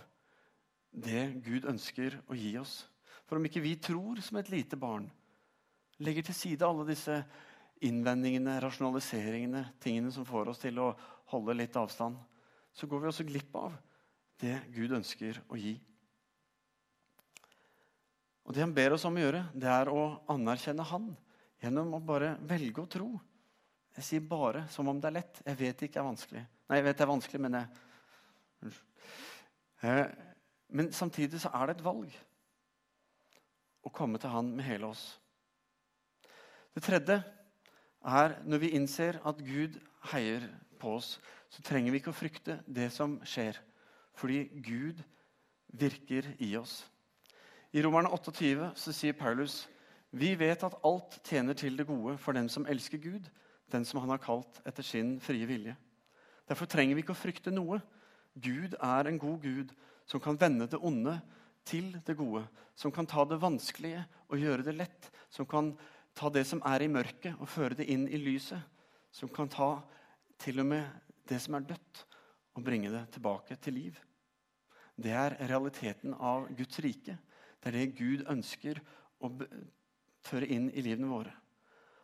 det 0.93 1.23
Gud 1.43 1.65
ønsker 1.65 2.19
å 2.29 2.37
gi 2.37 2.51
oss. 2.61 2.83
For 3.25 3.39
om 3.39 3.47
ikke 3.47 3.63
vi 3.63 3.75
tror 3.81 4.21
som 4.21 4.37
et 4.37 4.51
lite 4.53 4.77
barn, 4.77 5.07
legger 6.03 6.27
til 6.27 6.37
side 6.37 6.67
alle 6.67 6.85
disse 6.87 7.15
innvendingene, 7.83 8.59
rasjonaliseringene, 8.63 9.65
tingene 9.81 10.11
som 10.13 10.27
får 10.27 10.51
oss 10.53 10.61
til 10.61 10.79
å 10.79 10.91
holde 11.33 11.57
litt 11.57 11.75
avstand, 11.79 12.19
så 12.73 12.87
går 12.89 13.01
vi 13.01 13.09
også 13.09 13.25
glipp 13.27 13.55
av 13.57 13.73
det 14.41 14.59
Gud 14.73 14.93
ønsker 14.95 15.41
å 15.49 15.59
gi. 15.59 15.75
Og 18.43 18.53
Det 18.53 18.63
han 18.63 18.73
ber 18.75 18.95
oss 18.95 19.05
om 19.07 19.15
å 19.15 19.23
gjøre, 19.23 19.45
det 19.55 19.69
er 19.71 19.91
å 19.91 20.01
anerkjenne 20.31 20.83
Han 20.89 21.13
gjennom 21.63 21.93
å 21.95 22.03
bare 22.03 22.35
velge 22.43 22.83
å 22.83 22.89
tro. 22.89 23.09
Jeg 23.95 24.03
sier 24.03 24.19
'bare' 24.21 24.67
som 24.69 24.87
om 24.87 24.99
det 24.99 25.07
er 25.07 25.17
lett. 25.19 25.41
Jeg 25.45 25.57
vet 25.57 25.77
det 25.77 25.89
ikke 25.89 25.99
er 25.99 26.09
vanskelig. 26.09 26.45
Nei, 26.69 26.77
jeg 26.77 26.83
vet 26.83 26.97
det 26.97 27.03
er 27.03 27.13
vanskelig, 27.13 27.41
men 27.41 27.53
jeg 27.53 27.67
eh, 29.83 30.07
Men 30.69 30.91
samtidig 30.91 31.39
så 31.39 31.49
er 31.53 31.67
det 31.67 31.77
et 31.77 31.85
valg 31.85 32.13
å 33.83 33.89
komme 33.89 34.17
til 34.17 34.29
Han 34.29 34.55
med 34.55 34.65
hele 34.65 34.87
oss. 34.87 35.19
Det 36.73 36.81
tredje 36.81 37.23
er 38.03 38.39
når 38.43 38.57
vi 38.63 38.73
innser 38.73 39.19
at 39.23 39.37
Gud 39.37 39.77
heier 40.11 40.49
på 40.79 40.95
oss, 40.97 41.19
så 41.49 41.61
trenger 41.61 41.91
vi 41.91 42.01
ikke 42.01 42.09
å 42.09 42.17
frykte 42.17 42.57
det 42.65 42.89
som 42.91 43.19
skjer, 43.21 43.59
fordi 44.17 44.47
Gud 44.65 45.03
virker 45.67 46.33
i 46.39 46.55
oss. 46.57 46.81
I 47.73 47.81
Romerne 47.81 48.11
28 48.13 48.73
så 48.77 48.93
sier 48.93 49.17
Paulus 49.17 49.63
vi 50.13 50.35
vet 50.37 50.61
at 50.61 50.75
alt 50.85 51.15
tjener 51.25 51.57
til 51.57 51.77
det 51.77 51.87
gode 51.89 52.19
for 52.21 52.37
den 52.37 52.45
som 52.49 52.67
elsker 52.69 52.99
Gud, 53.01 53.25
den 53.73 53.85
som 53.85 54.03
han 54.03 54.11
har 54.13 54.21
kalt 54.21 54.59
etter 54.61 54.85
sin 54.85 55.15
frie 55.21 55.47
vilje. 55.49 55.73
Derfor 56.45 56.69
trenger 56.69 56.93
vi 56.93 57.01
ikke 57.01 57.15
å 57.15 57.17
frykte 57.17 57.53
noe. 57.53 57.79
Gud 58.37 58.75
er 58.77 59.09
en 59.09 59.17
god 59.17 59.41
Gud 59.41 59.73
som 60.05 60.21
kan 60.21 60.37
vende 60.37 60.67
det 60.69 60.77
onde 60.77 61.15
til 61.65 61.95
det 62.05 62.13
gode. 62.19 62.43
Som 62.77 62.93
kan 62.93 63.09
ta 63.09 63.25
det 63.25 63.41
vanskelige 63.41 64.03
og 64.29 64.37
gjøre 64.37 64.67
det 64.67 64.77
lett. 64.77 65.09
Som 65.33 65.49
kan 65.49 65.73
ta 66.13 66.29
det 66.29 66.45
som 66.45 66.61
er 66.69 66.85
i 66.85 66.91
mørket, 66.93 67.33
og 67.41 67.49
føre 67.49 67.79
det 67.79 67.89
inn 67.89 68.05
i 68.05 68.21
lyset. 68.21 68.61
Som 69.09 69.33
kan 69.33 69.49
ta 69.49 69.79
til 70.37 70.61
og 70.61 70.69
med 70.69 70.85
det 71.29 71.41
som 71.41 71.57
er 71.57 71.65
dødt, 71.73 72.05
og 72.53 72.65
bringe 72.65 72.91
det 72.93 73.07
tilbake 73.15 73.57
til 73.57 73.79
liv. 73.79 73.97
Det 74.93 75.13
er 75.17 75.39
realiteten 75.49 76.13
av 76.13 76.51
Guds 76.53 76.77
rike. 76.85 77.17
Det 77.63 77.71
er 77.71 77.77
det 77.79 77.95
Gud 77.95 78.25
ønsker 78.27 78.81
å 79.23 79.31
føre 80.27 80.49
inn 80.51 80.67
i 80.75 80.83
livene 80.83 81.07
våre. 81.07 81.31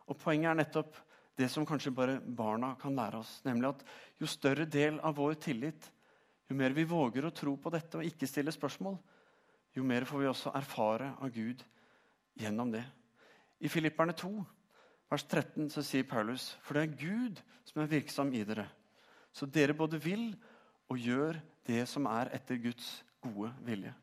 Og 0.08 0.18
Poenget 0.18 0.54
er 0.54 0.60
nettopp 0.62 0.96
det 1.40 1.50
som 1.52 1.66
kanskje 1.68 1.92
bare 1.96 2.20
barna 2.20 2.74
kan 2.80 2.96
lære 2.96 3.20
oss. 3.20 3.34
Nemlig 3.44 3.74
at 3.74 3.84
jo 4.20 4.28
større 4.28 4.66
del 4.66 5.02
av 5.04 5.18
vår 5.20 5.36
tillit, 5.44 5.90
jo 6.50 6.56
mer 6.56 6.74
vi 6.76 6.88
våger 6.88 7.28
å 7.28 7.34
tro 7.36 7.58
på 7.60 7.72
dette 7.76 8.00
og 8.00 8.08
ikke 8.08 8.28
stille 8.28 8.52
spørsmål, 8.56 8.98
jo 9.76 9.84
mer 9.86 10.08
får 10.08 10.24
vi 10.24 10.32
også 10.32 10.56
erfare 10.58 11.12
av 11.20 11.30
Gud 11.36 11.62
gjennom 12.40 12.72
det. 12.74 12.86
I 13.60 13.70
Filipperne 13.70 14.16
2, 14.18 14.32
vers 15.12 15.26
13, 15.28 15.70
så 15.70 15.84
sier 15.86 16.08
Paulus.: 16.08 16.56
For 16.64 16.80
det 16.80 16.88
er 16.88 17.00
Gud 17.04 17.42
som 17.68 17.84
er 17.84 17.92
virksom 17.92 18.34
i 18.34 18.44
dere, 18.48 18.66
så 19.32 19.46
dere 19.46 19.76
både 19.78 20.00
vil 20.02 20.32
og 20.90 20.98
gjør 20.98 21.40
det 21.68 21.84
som 21.88 22.08
er 22.10 22.32
etter 22.34 22.58
Guds 22.64 23.04
gode 23.22 23.52
vilje. 23.68 23.94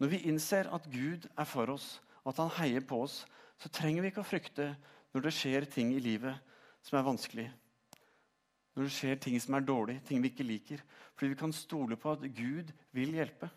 Når 0.00 0.12
vi 0.12 0.24
innser 0.28 0.68
at 0.74 0.88
Gud 0.92 1.28
er 1.36 1.48
for 1.48 1.72
oss, 1.72 1.96
og 2.24 2.34
at 2.34 2.42
han 2.42 2.54
heier 2.58 2.84
på 2.84 2.98
oss, 3.04 3.22
så 3.56 3.70
trenger 3.72 4.04
vi 4.04 4.12
ikke 4.12 4.24
å 4.24 4.28
frykte 4.28 4.72
når 5.14 5.24
det 5.24 5.32
skjer 5.32 5.66
ting 5.72 5.94
i 5.94 6.02
livet 6.02 6.36
som 6.84 6.98
er 6.98 7.06
vanskelig. 7.06 7.46
Når 8.76 8.88
det 8.88 8.92
skjer 8.92 9.20
ting 9.24 9.38
som 9.40 9.56
er 9.56 9.64
dårlig, 9.64 10.00
ting 10.04 10.20
vi 10.20 10.28
ikke 10.28 10.44
liker. 10.44 10.82
Fordi 11.16 11.32
vi 11.32 11.38
kan 11.40 11.54
stole 11.56 11.96
på 11.96 12.12
at 12.12 12.26
Gud 12.36 12.72
vil 12.92 13.14
hjelpe. 13.16 13.48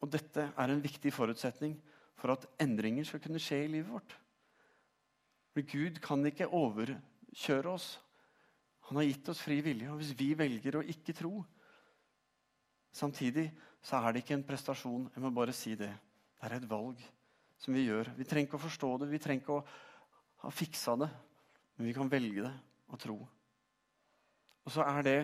Og 0.00 0.08
dette 0.12 0.46
er 0.48 0.72
en 0.72 0.80
viktig 0.84 1.12
forutsetning 1.12 1.76
for 2.16 2.32
at 2.32 2.46
endringer 2.62 3.04
skal 3.04 3.20
kunne 3.20 3.42
skje 3.42 3.64
i 3.66 3.72
livet 3.74 3.92
vårt. 3.92 4.14
For 5.52 5.66
Gud 5.68 6.00
kan 6.02 6.24
ikke 6.26 6.48
overkjøre 6.56 7.74
oss. 7.74 7.90
Han 8.88 8.98
har 9.00 9.10
gitt 9.10 9.28
oss 9.28 9.42
fri 9.44 9.60
vilje. 9.64 9.90
Og 9.92 10.00
hvis 10.00 10.16
vi 10.16 10.32
velger 10.38 10.80
å 10.80 10.86
ikke 10.94 11.16
tro 11.16 11.36
Samtidig 12.94 13.48
så 13.84 14.00
er 14.00 14.14
det 14.14 14.24
ikke 14.24 14.38
en 14.38 14.46
prestasjon. 14.48 15.08
Jeg 15.12 15.22
må 15.22 15.30
bare 15.34 15.52
si 15.56 15.74
det. 15.76 15.90
Det 16.40 16.48
er 16.48 16.56
et 16.56 16.68
valg 16.68 17.00
som 17.60 17.76
vi 17.76 17.84
gjør. 17.84 18.14
Vi 18.16 18.26
trenger 18.28 18.48
ikke 18.48 18.60
å 18.60 18.64
forstå 18.64 18.90
det. 19.02 19.10
Vi 19.12 19.20
trenger 19.20 19.44
ikke 19.44 19.58
å 19.58 19.64
ha 20.44 20.52
fiksa 20.52 20.96
det, 21.00 21.08
men 21.76 21.88
vi 21.88 21.96
kan 21.96 22.10
velge 22.12 22.46
det 22.46 22.52
og 22.92 23.00
tro. 23.00 23.16
Og 24.64 24.72
så 24.72 24.84
er 24.88 25.04
det 25.04 25.18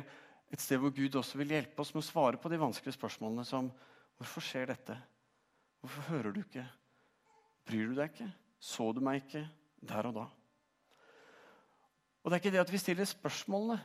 et 0.50 0.60
sted 0.60 0.80
hvor 0.82 0.92
Gud 0.92 1.16
også 1.16 1.38
vil 1.40 1.54
hjelpe 1.54 1.80
oss 1.80 1.92
med 1.94 2.02
å 2.02 2.08
svare 2.08 2.40
på 2.40 2.50
de 2.52 2.60
vanskelige 2.60 2.98
spørsmålene 2.98 3.46
som 3.48 3.70
Hvorfor 4.20 4.44
skjer 4.44 4.66
dette? 4.68 4.94
Hvorfor 5.80 6.04
hører 6.10 6.34
du 6.36 6.42
ikke? 6.42 6.66
Bryr 7.64 7.86
du 7.88 7.94
deg 7.96 8.10
ikke? 8.10 8.26
Så 8.60 8.90
du 8.92 8.98
meg 9.00 9.22
ikke 9.22 9.46
der 9.80 10.08
og 10.10 10.18
da? 10.18 10.26
Og 12.20 12.28
Det 12.28 12.36
er 12.36 12.42
ikke 12.42 12.52
det 12.52 12.60
at 12.60 12.72
vi 12.74 12.80
stiller 12.82 13.08
spørsmålene 13.08 13.78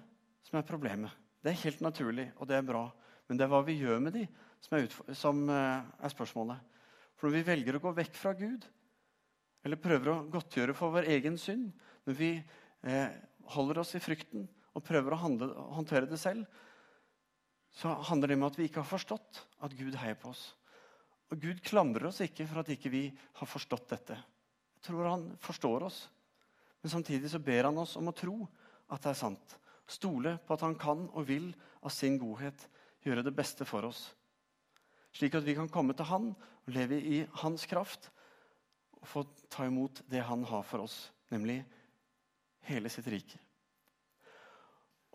som 0.43 0.59
er 0.59 0.67
problemet. 0.67 1.13
Det 1.39 1.53
er 1.53 1.61
helt 1.61 1.79
naturlig, 1.85 2.25
og 2.35 2.49
det 2.49 2.57
er 2.57 2.67
bra. 2.67 2.83
Men 3.29 3.39
det 3.39 3.45
er 3.45 3.53
hva 3.53 3.61
vi 3.63 3.77
gjør 3.79 4.03
med 4.03 4.17
de 4.17 4.25
som 4.65 4.77
er, 4.77 4.89
som 5.13 5.45
eh, 5.51 5.85
er 6.01 6.13
spørsmålet. 6.13 6.81
For 7.15 7.29
når 7.29 7.37
vi 7.37 7.47
velger 7.51 7.77
å 7.77 7.83
gå 7.83 7.93
vekk 8.01 8.17
fra 8.19 8.33
Gud, 8.37 8.65
eller 9.65 9.81
prøver 9.81 10.11
å 10.11 10.19
godtgjøre 10.33 10.75
for 10.77 10.93
vår 10.93 11.09
egen 11.15 11.37
synd, 11.41 11.71
når 12.05 12.17
vi 12.17 12.31
eh, 12.37 13.15
holder 13.55 13.81
oss 13.81 13.95
i 13.97 14.03
frykten 14.03 14.47
og 14.75 14.85
prøver 14.85 15.15
å 15.15 15.21
handle, 15.21 15.49
håndtere 15.77 16.09
det 16.09 16.19
selv, 16.21 16.45
så 17.75 17.91
handler 18.07 18.31
det 18.31 18.37
om 18.39 18.47
at 18.47 18.57
vi 18.59 18.69
ikke 18.69 18.81
har 18.81 18.89
forstått 18.89 19.41
at 19.65 19.73
Gud 19.75 19.97
heier 19.99 20.17
på 20.19 20.31
oss. 20.31 20.47
Og 21.33 21.41
Gud 21.41 21.61
klandrer 21.65 22.07
oss 22.07 22.21
ikke 22.23 22.45
for 22.47 22.61
at 22.61 22.69
ikke 22.71 22.91
vi 22.93 23.05
har 23.09 23.49
forstått 23.49 23.89
dette. 23.91 24.17
Jeg 24.77 24.85
tror 24.87 25.09
han 25.09 25.25
forstår 25.43 25.87
oss. 25.87 26.05
Men 26.83 26.93
samtidig 26.93 27.31
så 27.33 27.41
ber 27.41 27.67
han 27.67 27.81
oss 27.81 27.95
om 27.99 28.11
å 28.11 28.15
tro 28.15 28.35
at 28.93 29.01
det 29.03 29.11
er 29.11 29.19
sant. 29.19 29.55
Stole 29.89 30.37
på 30.45 30.55
at 30.55 30.63
han 30.65 30.77
kan 30.79 31.07
og 31.11 31.25
vil 31.27 31.49
av 31.81 31.91
sin 31.93 32.19
godhet 32.21 32.67
gjøre 33.05 33.25
det 33.25 33.33
beste 33.35 33.65
for 33.67 33.89
oss. 33.89 34.07
Slik 35.15 35.37
at 35.37 35.45
vi 35.47 35.55
kan 35.55 35.71
komme 35.71 35.95
til 35.95 36.07
Han 36.09 36.33
og 36.35 36.75
leve 36.75 36.99
i 36.99 37.23
Hans 37.41 37.65
kraft 37.69 38.09
og 38.99 39.07
få 39.07 39.23
ta 39.51 39.67
imot 39.67 40.01
det 40.11 40.23
Han 40.27 40.43
har 40.49 40.65
for 40.67 40.83
oss, 40.83 41.11
nemlig 41.31 41.61
hele 42.67 42.89
sitt 42.89 43.07
rike. 43.07 43.39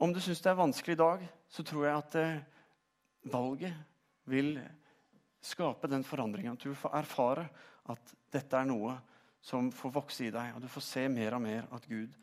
Om 0.00 0.14
du 0.14 0.20
syns 0.22 0.40
det 0.40 0.48
er 0.48 0.56
vanskelig 0.56 0.96
i 0.96 1.02
dag, 1.02 1.24
så 1.50 1.64
tror 1.66 1.84
jeg 1.84 1.98
at 1.98 2.14
eh, 2.16 2.44
valget 3.28 3.74
vil 4.30 4.54
skape 5.44 5.90
den 5.90 6.04
forandringen. 6.04 6.56
At 6.56 6.64
du 6.64 6.72
får 6.74 6.94
erfare 7.02 7.48
at 7.90 8.14
dette 8.32 8.56
er 8.56 8.68
noe 8.70 8.94
som 9.44 9.68
får 9.72 9.92
vokse 9.92 10.24
i 10.24 10.32
deg, 10.32 10.54
og 10.54 10.62
du 10.64 10.68
får 10.72 10.84
se 10.86 11.04
mer 11.12 11.36
og 11.36 11.44
mer 11.44 11.68
at 11.76 11.84
Gud 11.88 12.14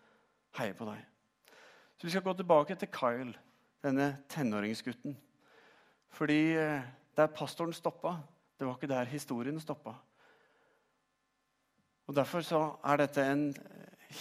heier 0.58 0.74
på 0.78 0.88
deg. 0.90 1.04
Så 1.98 2.08
Vi 2.08 2.14
skal 2.14 2.26
gå 2.26 2.34
tilbake 2.38 2.76
til 2.76 2.90
Kyle, 2.94 3.34
denne 3.84 4.10
tenåringsgutten. 4.30 5.18
Fordi 6.18 6.42
eh, 6.58 6.90
der 7.18 7.28
pastoren 7.28 7.74
stoppa, 7.74 8.18
det 8.60 8.68
var 8.68 8.76
ikke 8.76 8.88
der 8.88 9.04
historien 9.04 9.60
stoppa. 9.60 9.94
Og 12.08 12.16
Derfor 12.16 12.42
så 12.42 12.76
er 12.84 12.98
dette 12.98 13.32
en 13.32 13.56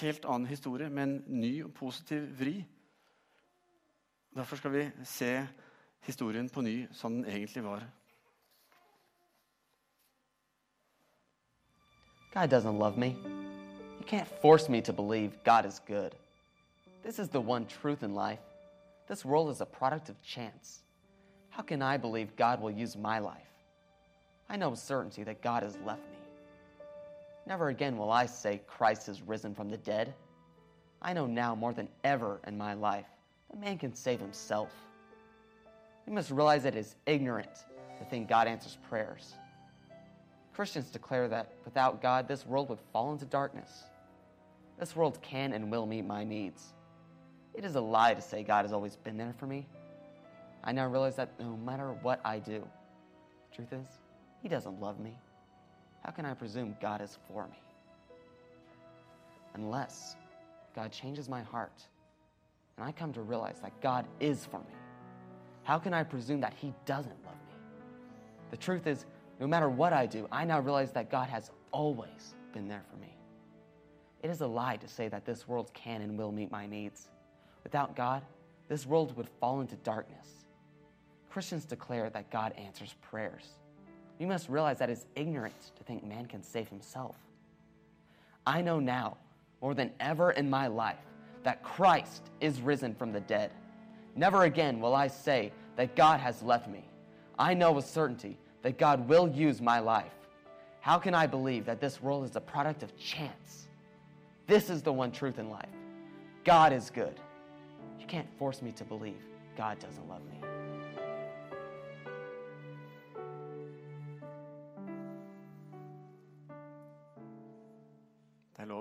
helt 0.01 0.25
annen 0.25 0.47
historie 0.47 0.91
med 0.91 1.03
en 1.03 1.23
ny 1.27 1.65
og 1.65 1.75
positiv 1.75 2.25
vri. 2.39 2.65
Derfor 4.35 4.57
skal 4.57 4.73
vi 4.73 4.91
se 5.05 5.49
historien 6.01 6.49
på 6.49 6.61
ny 6.61 6.89
som 6.93 7.13
den 7.13 7.25
egentlig 7.25 7.65
var. 7.65 7.87
God 12.35 12.49
doesn't 12.49 12.79
love 12.79 12.99
me. 12.99 13.07
You 14.01 14.05
can't 14.07 14.41
force 14.43 14.71
me 14.71 14.81
to 14.81 14.93
believe 14.93 15.33
God 15.45 15.65
is 15.65 15.81
good. 15.87 16.11
This 17.03 17.19
is 17.19 17.29
the 17.29 17.41
one 17.41 17.67
truth 17.67 18.03
in 18.03 18.15
life. 18.15 18.43
This 19.09 19.25
world 19.25 19.51
is 19.51 19.61
a 19.61 19.65
product 19.65 20.11
of 20.11 20.17
chance. 20.23 20.86
How 21.57 21.63
can 21.63 21.81
I 21.81 21.97
believe 21.97 22.37
God 22.37 22.61
will 22.61 22.71
use 22.71 22.99
my 22.99 23.19
life? 23.19 23.49
I 24.51 24.59
know 24.59 24.69
with 24.69 24.79
certainty 24.79 25.23
that 25.23 25.41
God 25.41 25.63
has 25.63 25.79
left 25.87 26.03
me. 26.03 26.19
Never 27.47 27.69
again 27.69 27.97
will 27.97 28.13
I 28.13 28.27
say 28.27 28.61
Christ 28.67 29.07
has 29.07 29.23
risen 29.23 29.55
from 29.55 29.71
the 29.71 29.79
dead. 29.79 30.13
I 31.01 31.15
know 31.15 31.25
now 31.25 31.55
more 31.55 31.73
than 31.73 31.89
ever 32.05 32.43
in 32.47 32.59
my 32.59 32.75
life 32.75 33.07
that 33.49 33.59
man 33.59 33.79
can 33.79 33.95
save 33.95 34.21
himself. 34.21 34.69
We 36.07 36.13
must 36.13 36.31
realize 36.31 36.63
that 36.65 36.77
it 36.77 36.81
is 36.81 36.97
ignorant 37.07 37.65
to 37.99 38.05
think 38.05 38.29
God 38.29 38.49
answers 38.49 38.77
prayers. 38.91 39.33
Christians 40.53 40.91
declare 40.91 41.27
that 41.29 41.55
without 41.65 42.03
God, 42.03 42.29
this 42.29 42.45
world 42.45 42.69
would 42.69 42.81
fall 42.93 43.13
into 43.13 43.25
darkness. 43.25 43.85
This 44.79 44.95
world 44.95 45.23
can 45.23 45.55
and 45.55 45.71
will 45.71 45.87
meet 45.87 46.05
my 46.05 46.23
needs. 46.23 46.75
It 47.55 47.65
is 47.65 47.77
a 47.77 47.81
lie 47.81 48.13
to 48.13 48.21
say 48.21 48.43
God 48.43 48.67
has 48.67 48.75
always 48.75 48.97
been 48.97 49.17
there 49.17 49.35
for 49.39 49.47
me. 49.47 49.67
I 50.67 50.73
now 50.73 50.89
realize 50.89 51.15
that 51.15 51.31
no 51.39 51.57
matter 51.57 51.93
what 52.03 52.21
I 52.25 52.41
do, 52.41 52.67
the 53.51 53.57
truth 53.57 53.73
is, 53.73 53.87
He 54.43 54.49
doesn't 54.49 54.81
love 54.81 54.99
me. 54.99 55.17
How 56.05 56.11
can 56.11 56.27
I 56.27 56.35
presume 56.35 56.77
God 56.83 57.01
is 57.01 57.17
for 57.29 57.47
me? 57.47 57.59
Unless 59.55 60.17
God 60.75 60.91
changes 60.91 61.29
my 61.29 61.41
heart 61.41 61.87
and 62.77 62.85
I 62.85 62.91
come 62.91 63.13
to 63.13 63.23
realize 63.23 63.61
that 63.63 63.81
God 63.81 64.07
is 64.19 64.45
for 64.45 64.59
me, 64.59 64.75
how 65.63 65.79
can 65.79 65.95
I 65.95 66.03
presume 66.03 66.41
that 66.41 66.53
He 66.53 66.75
doesn't 66.85 67.25
love 67.25 67.35
me? 67.49 67.55
The 68.51 68.57
truth 68.57 68.89
is, 68.89 69.07
no 69.39 69.47
matter 69.47 69.69
what 69.69 69.93
I 69.93 70.07
do, 70.07 70.27
I 70.33 70.45
now 70.45 70.59
realize 70.59 70.91
that 70.93 71.11
God 71.11 71.29
has 71.29 71.51
always 71.71 72.35
been 72.53 72.67
there 72.67 72.83
for 72.91 72.97
me. 72.97 73.15
It 74.23 74.31
is 74.31 74.41
a 74.41 74.47
lie 74.47 74.77
to 74.79 74.89
say 74.89 75.07
that 75.09 75.25
this 75.25 75.47
world 75.47 75.73
can 75.75 76.03
and 76.03 76.19
will 76.19 76.33
meet 76.33 76.51
my 76.51 76.67
needs. 76.67 77.11
Without 77.63 77.95
God, 77.95 78.23
this 78.69 78.85
world 78.85 79.17
would 79.17 79.29
fall 79.29 79.61
into 79.61 79.77
darkness. 79.77 80.46
Christians 81.37 81.67
declare 81.67 82.09
that 82.09 82.31
God 82.31 82.55
answers 82.57 82.95
prayers. 83.11 83.45
We 84.19 84.25
must 84.25 84.49
realize 84.49 84.79
that 84.79 84.89
it's 84.89 85.05
ignorant 85.17 85.53
to 85.77 85.85
think 85.85 86.03
man 86.03 86.25
can 86.25 86.43
save 86.43 86.67
himself. 86.67 87.15
I 88.47 88.63
know 88.63 88.81
now, 88.81 89.19
more 89.61 89.75
than 89.75 89.91
ever 90.01 90.31
in 90.31 90.49
my 90.49 90.67
life, 90.69 90.97
that 91.43 91.63
Christ 91.63 92.23
is 92.41 92.63
risen 92.63 92.95
from 92.95 93.13
the 93.13 93.21
dead. 93.21 93.51
Never 94.15 94.45
again 94.45 94.81
will 94.81 94.95
I 94.95 95.09
say 95.09 95.53
that 95.77 95.95
God 95.95 96.21
has 96.21 96.43
left 96.43 96.71
me. 96.71 96.89
I 97.39 97.53
know 97.53 97.71
with 97.71 97.85
certainty 97.85 98.39
that 98.63 98.79
God 98.79 99.07
will 99.07 99.29
use 99.29 99.61
my 99.61 99.79
life. 99.79 100.15
How 100.81 100.99
can 100.99 101.15
I 101.15 101.27
believe 101.27 101.67
that 101.67 101.83
this 101.83 102.01
world 102.01 102.25
is 102.25 102.35
a 102.37 102.41
product 102.41 102.83
of 102.83 102.97
chance? 102.97 103.69
This 104.47 104.71
is 104.71 104.81
the 104.81 104.91
one 104.91 105.13
truth 105.13 105.39
in 105.39 105.51
life 105.51 105.69
God 106.45 106.73
is 106.73 106.89
good. 106.89 107.21
You 108.01 108.07
can't 108.07 108.27
force 108.39 108.63
me 108.63 108.73
to 108.73 108.85
believe 108.85 109.21
God 109.55 109.79
doesn't 109.81 110.09
love 110.09 110.23
me. 110.31 110.66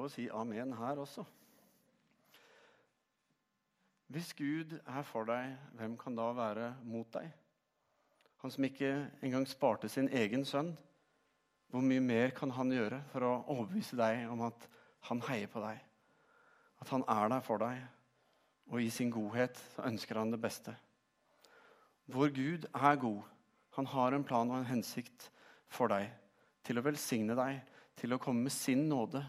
Lov 0.05 0.11
å 0.11 0.13
si 0.13 0.27
amen 0.29 0.73
her 0.77 0.99
også. 1.01 1.23
Hvis 4.13 4.35
Gud 4.37 4.75
er 4.85 5.05
for 5.07 5.25
deg, 5.25 5.55
hvem 5.79 5.95
kan 5.97 6.15
da 6.15 6.27
være 6.35 6.67
mot 6.85 7.09
deg? 7.15 7.31
Han 8.43 8.53
som 8.53 8.67
ikke 8.67 8.91
engang 9.25 9.47
sparte 9.49 9.89
sin 9.89 10.09
egen 10.13 10.45
sønn. 10.45 10.75
Hvor 11.73 11.81
mye 11.81 12.03
mer 12.05 12.35
kan 12.37 12.53
han 12.53 12.69
gjøre 12.71 12.99
for 13.09 13.25
å 13.25 13.31
overbevise 13.55 13.97
deg 13.97 14.27
om 14.29 14.43
at 14.45 14.67
han 15.09 15.23
heier 15.25 15.49
på 15.49 15.63
deg? 15.63 15.79
At 16.85 16.91
han 16.93 17.05
er 17.09 17.31
der 17.33 17.41
for 17.41 17.63
deg, 17.63 17.81
og 18.69 18.83
i 18.83 18.91
sin 18.93 19.09
godhet 19.09 19.57
ønsker 19.81 20.19
han 20.21 20.35
det 20.35 20.41
beste. 20.43 20.75
Vår 22.13 22.29
Gud 22.35 22.67
er 22.69 23.01
god. 23.01 23.23
Han 23.79 23.89
har 23.89 24.13
en 24.13 24.27
plan 24.27 24.51
og 24.53 24.59
en 24.59 24.69
hensikt 24.69 25.31
for 25.65 25.89
deg. 25.89 26.11
Til 26.61 26.77
å 26.77 26.85
velsigne 26.85 27.33
deg, 27.37 27.57
til 27.97 28.13
å 28.13 28.21
komme 28.21 28.45
med 28.45 28.53
sin 28.53 28.85
nåde, 28.91 29.23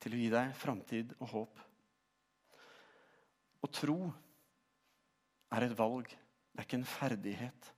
til 0.00 0.16
å 0.16 0.20
gi 0.20 0.30
deg 0.32 0.54
framtid 0.56 1.12
og 1.18 1.34
håp. 1.34 1.60
Å 3.60 3.68
tro 3.68 3.98
er 5.52 5.66
et 5.66 5.76
valg, 5.76 6.08
det 6.08 6.62
er 6.62 6.68
ikke 6.68 6.80
en 6.80 6.88
ferdighet. 6.88 7.70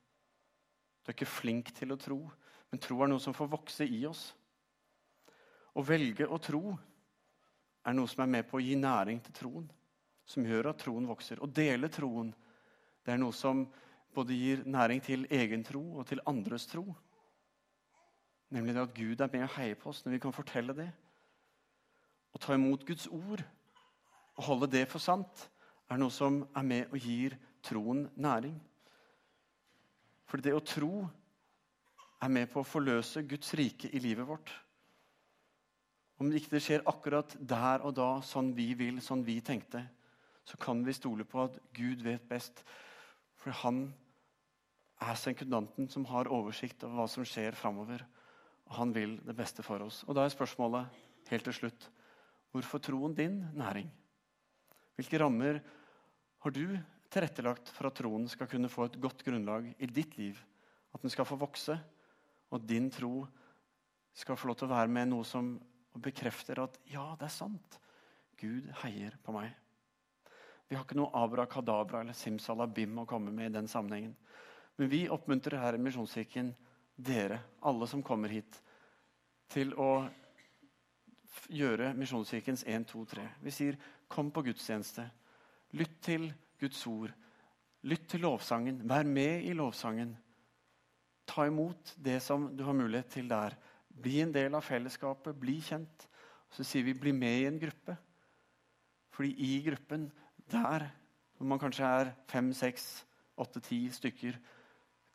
Du 1.02 1.10
er 1.10 1.16
ikke 1.16 1.28
flink 1.28 1.72
til 1.74 1.94
å 1.94 1.98
tro, 1.98 2.20
men 2.70 2.80
tro 2.82 3.00
er 3.02 3.10
noe 3.10 3.22
som 3.22 3.34
får 3.34 3.50
vokse 3.52 3.86
i 3.88 4.04
oss. 4.06 4.30
Å 5.74 5.82
velge 5.84 6.28
å 6.28 6.38
tro 6.42 6.76
er 7.82 7.96
noe 7.96 8.10
som 8.10 8.22
er 8.22 8.30
med 8.36 8.48
på 8.48 8.60
å 8.60 8.62
gi 8.62 8.76
næring 8.78 9.22
til 9.24 9.34
troen. 9.36 9.70
Som 10.28 10.46
gjør 10.46 10.70
at 10.70 10.82
troen 10.84 11.08
vokser. 11.08 11.40
Å 11.42 11.50
dele 11.50 11.90
troen 11.90 12.30
det 13.02 13.14
er 13.14 13.18
noe 13.18 13.34
som 13.34 13.64
både 14.14 14.36
gir 14.36 14.62
næring 14.68 15.00
til 15.02 15.26
egen 15.32 15.64
tro 15.66 15.82
og 15.98 16.06
til 16.06 16.22
andres 16.28 16.68
tro. 16.70 16.84
Nemlig 18.52 18.76
det 18.76 18.84
at 18.84 18.94
Gud 18.94 19.24
er 19.24 19.32
med 19.32 19.46
og 19.48 19.54
heier 19.56 19.78
på 19.80 19.90
oss 19.90 20.04
når 20.04 20.16
vi 20.16 20.22
kan 20.22 20.36
fortelle 20.36 20.76
det. 20.76 20.90
Å 22.32 22.40
ta 22.40 22.56
imot 22.56 22.84
Guds 22.88 23.08
ord 23.12 23.42
og 24.38 24.44
holde 24.46 24.70
det 24.72 24.86
for 24.90 25.02
sant 25.02 25.46
er 25.92 26.00
noe 26.00 26.12
som 26.12 26.40
er 26.56 26.64
med 26.66 26.92
og 26.92 27.04
gir 27.04 27.36
troen 27.64 28.06
næring. 28.16 28.54
For 30.28 30.40
det 30.40 30.54
å 30.56 30.64
tro 30.64 31.04
er 32.22 32.30
med 32.32 32.48
på 32.52 32.62
å 32.62 32.66
forløse 32.68 33.24
Guds 33.28 33.52
rike 33.58 33.90
i 33.92 34.00
livet 34.00 34.26
vårt. 34.28 34.52
Om 36.22 36.30
det 36.30 36.40
ikke 36.40 36.60
skjer 36.62 36.86
akkurat 36.88 37.34
der 37.36 37.82
og 37.84 37.96
da, 37.98 38.14
sånn 38.24 38.52
vi 38.56 38.70
vil, 38.78 39.02
sånn 39.02 39.24
vi 39.26 39.40
tenkte, 39.44 39.82
så 40.46 40.58
kan 40.60 40.82
vi 40.86 40.94
stole 40.94 41.26
på 41.28 41.42
at 41.44 41.58
Gud 41.74 42.02
vet 42.06 42.24
best. 42.30 42.62
For 43.42 43.54
han 43.62 43.84
er 45.02 45.18
sekundanten 45.18 45.88
som 45.90 46.06
har 46.10 46.30
oversikt 46.30 46.84
over 46.86 47.02
hva 47.02 47.08
som 47.10 47.26
skjer 47.26 47.58
framover. 47.58 48.04
Og 48.70 48.76
han 48.78 48.94
vil 48.94 49.16
det 49.26 49.34
beste 49.36 49.64
for 49.66 49.82
oss. 49.82 50.02
Og 50.06 50.14
da 50.16 50.24
er 50.24 50.34
spørsmålet 50.34 51.02
helt 51.30 51.46
til 51.48 51.58
slutt 51.58 51.88
hvorfor 52.52 52.82
troen 52.84 53.14
din 53.16 53.40
næring? 53.56 53.88
Hvilke 54.96 55.20
rammer 55.20 55.60
har 56.44 56.54
du 56.54 56.76
tilrettelagt 57.12 57.70
for 57.72 57.88
at 57.88 57.96
troen 57.96 58.28
skal 58.28 58.48
kunne 58.50 58.70
få 58.72 58.86
et 58.88 59.00
godt 59.00 59.24
grunnlag 59.24 59.72
i 59.78 59.88
ditt 59.88 60.16
liv? 60.20 60.38
At 60.92 61.00
den 61.02 61.12
skal 61.12 61.28
få 61.28 61.38
vokse, 61.40 61.78
og 62.52 62.60
at 62.60 62.68
din 62.68 62.90
tro 62.92 63.24
skal 64.12 64.36
få 64.36 64.50
lov 64.50 64.60
til 64.60 64.68
å 64.68 64.74
være 64.74 64.92
med 64.92 65.08
noe 65.08 65.24
som 65.24 65.54
bekrefter 65.96 66.60
at 66.62 66.76
ja, 66.92 67.14
det 67.18 67.28
er 67.28 67.34
sant. 67.34 67.78
Gud 68.40 68.68
heier 68.82 69.16
på 69.24 69.32
meg. 69.34 69.52
Vi 70.68 70.76
har 70.76 70.84
ikke 70.86 70.96
noe 70.96 71.12
abrakadabra 71.16 72.00
eller 72.00 72.16
simsalabim 72.16 73.02
å 73.02 73.08
komme 73.08 73.32
med 73.32 73.50
i 73.50 73.54
den 73.58 73.68
sammenhengen. 73.68 74.14
Men 74.80 74.88
vi 74.88 75.04
oppmuntrer 75.12 75.60
her 75.60 75.76
i 75.76 75.80
Misjonskirken 75.80 76.52
dere, 76.96 77.42
alle 77.60 77.88
som 77.88 78.04
kommer 78.04 78.32
hit, 78.32 78.56
til 79.52 79.74
å 79.76 80.06
gjøre 81.52 81.92
Misjonskirkens 81.96 82.64
1, 82.68 82.86
2, 82.92 83.04
3. 83.14 83.26
Vi 83.42 83.54
sier 83.54 83.78
kom 84.12 84.30
på 84.32 84.44
gudstjeneste. 84.46 85.06
Lytt 85.78 85.98
til 86.04 86.28
Guds 86.60 86.82
ord. 86.86 87.12
Lytt 87.88 88.08
til 88.12 88.22
lovsangen. 88.26 88.82
Vær 88.88 89.08
med 89.08 89.46
i 89.48 89.54
lovsangen. 89.56 90.14
Ta 91.26 91.46
imot 91.48 91.94
det 91.96 92.20
som 92.22 92.50
du 92.56 92.64
har 92.66 92.76
mulighet 92.76 93.10
til 93.16 93.28
der. 93.30 93.56
Bli 93.88 94.20
en 94.22 94.34
del 94.34 94.54
av 94.54 94.64
fellesskapet. 94.66 95.38
Bli 95.38 95.60
kjent. 95.64 96.08
Så 96.52 96.64
sier 96.64 96.84
vi 96.84 96.92
'bli 96.92 97.12
med 97.12 97.40
i 97.40 97.46
en 97.46 97.60
gruppe'. 97.60 97.96
Fordi 99.10 99.34
i 99.38 99.62
gruppen, 99.64 100.12
der 100.50 100.90
hvor 101.36 101.46
man 101.46 101.58
kanskje 101.58 101.84
er 101.84 102.12
fem, 102.28 102.52
seks, 102.52 103.04
åtte, 103.36 103.60
ti 103.60 103.88
stykker, 103.90 104.38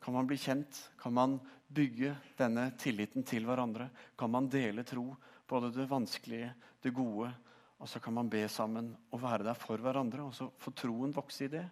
kan 0.00 0.14
man 0.14 0.26
bli 0.26 0.36
kjent. 0.36 0.90
Kan 1.00 1.12
man 1.12 1.40
bygge 1.74 2.16
denne 2.38 2.70
tilliten 2.78 3.24
til 3.24 3.44
hverandre? 3.44 3.90
Kan 4.18 4.30
man 4.30 4.48
dele 4.48 4.82
tro, 4.82 5.16
både 5.48 5.72
det 5.74 5.88
vanskelige, 5.90 6.52
det 6.82 6.94
gode? 6.94 7.30
Og 7.78 7.88
så 7.88 8.00
kan 8.02 8.14
man 8.14 8.30
be 8.30 8.42
sammen 8.50 8.90
og 9.12 9.22
være 9.22 9.46
der 9.46 9.58
for 9.58 9.78
hverandre, 9.78 10.22
og 10.26 10.34
så 10.34 10.48
får 10.58 10.74
troen 10.82 11.14
vokse 11.14 11.46
i 11.46 11.52
det. 11.52 11.64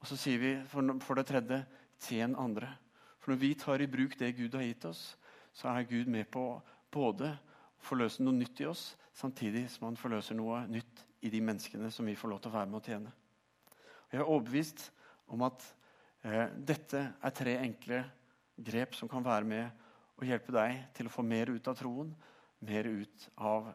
Og 0.00 0.06
så 0.10 0.18
sier 0.18 0.42
vi 0.42 0.52
for 0.68 1.18
det 1.18 1.26
tredje 1.26 1.62
tjen 2.02 2.36
andre. 2.38 2.70
For 3.18 3.32
når 3.32 3.40
vi 3.42 3.52
tar 3.58 3.82
i 3.82 3.90
bruk 3.90 4.18
det 4.18 4.36
Gud 4.36 4.54
har 4.58 4.66
gitt 4.66 4.84
oss, 4.90 5.16
så 5.54 5.70
er 5.72 5.88
Gud 5.90 6.10
med 6.10 6.28
på 6.30 6.42
både 6.94 7.32
å 7.34 7.86
forløse 7.90 8.22
noe 8.22 8.36
nytt 8.36 8.62
i 8.62 8.68
oss, 8.70 8.92
samtidig 9.14 9.66
som 9.70 9.88
han 9.88 9.98
forløser 9.98 10.38
noe 10.38 10.64
nytt 10.70 11.04
i 11.26 11.30
de 11.30 11.40
menneskene 11.42 11.90
som 11.94 12.06
vi 12.06 12.16
får 12.18 12.30
lov 12.30 12.42
til 12.42 12.52
å 12.52 12.58
være 12.58 12.70
med 12.70 12.78
å 12.78 12.86
tjene. 12.86 13.12
Og 14.08 14.14
jeg 14.14 14.22
er 14.22 14.30
overbevist 14.30 14.84
om 15.34 15.42
at 15.46 15.66
eh, 16.22 16.46
dette 16.54 17.02
er 17.18 17.34
tre 17.34 17.58
enkle 17.62 18.02
grep 18.56 18.94
som 18.98 19.10
kan 19.10 19.24
være 19.24 19.46
med 19.46 19.84
å 20.18 20.26
hjelpe 20.26 20.54
deg 20.54 20.78
til 20.96 21.06
å 21.06 21.12
få 21.12 21.22
mer 21.26 21.50
ut 21.52 21.70
av 21.70 21.76
troen, 21.78 22.10
mer 22.64 22.88
ut 22.88 23.28
av 23.36 23.72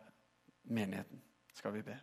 menigheten, 0.64 1.22
skal 1.54 1.76
vi 1.78 1.84
be. 1.86 1.96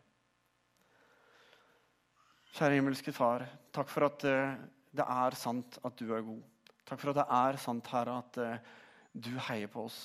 Kjære 2.57 2.81
himmelske 2.81 3.13
Far, 3.15 3.45
takk 3.75 3.91
for 3.93 4.09
at 4.09 4.25
uh, 4.27 4.57
det 4.91 5.07
er 5.07 5.37
sant 5.39 5.79
at 5.87 5.99
du 6.01 6.11
er 6.11 6.25
god. 6.27 6.41
Takk 6.89 6.99
for 6.99 7.13
at 7.13 7.21
det 7.21 7.27
er 7.37 7.61
sant, 7.63 7.93
Herre, 7.93 8.17
at 8.25 8.41
uh, 8.43 8.81
du 9.15 9.33
heier 9.49 9.71
på 9.71 9.87
oss. 9.87 10.01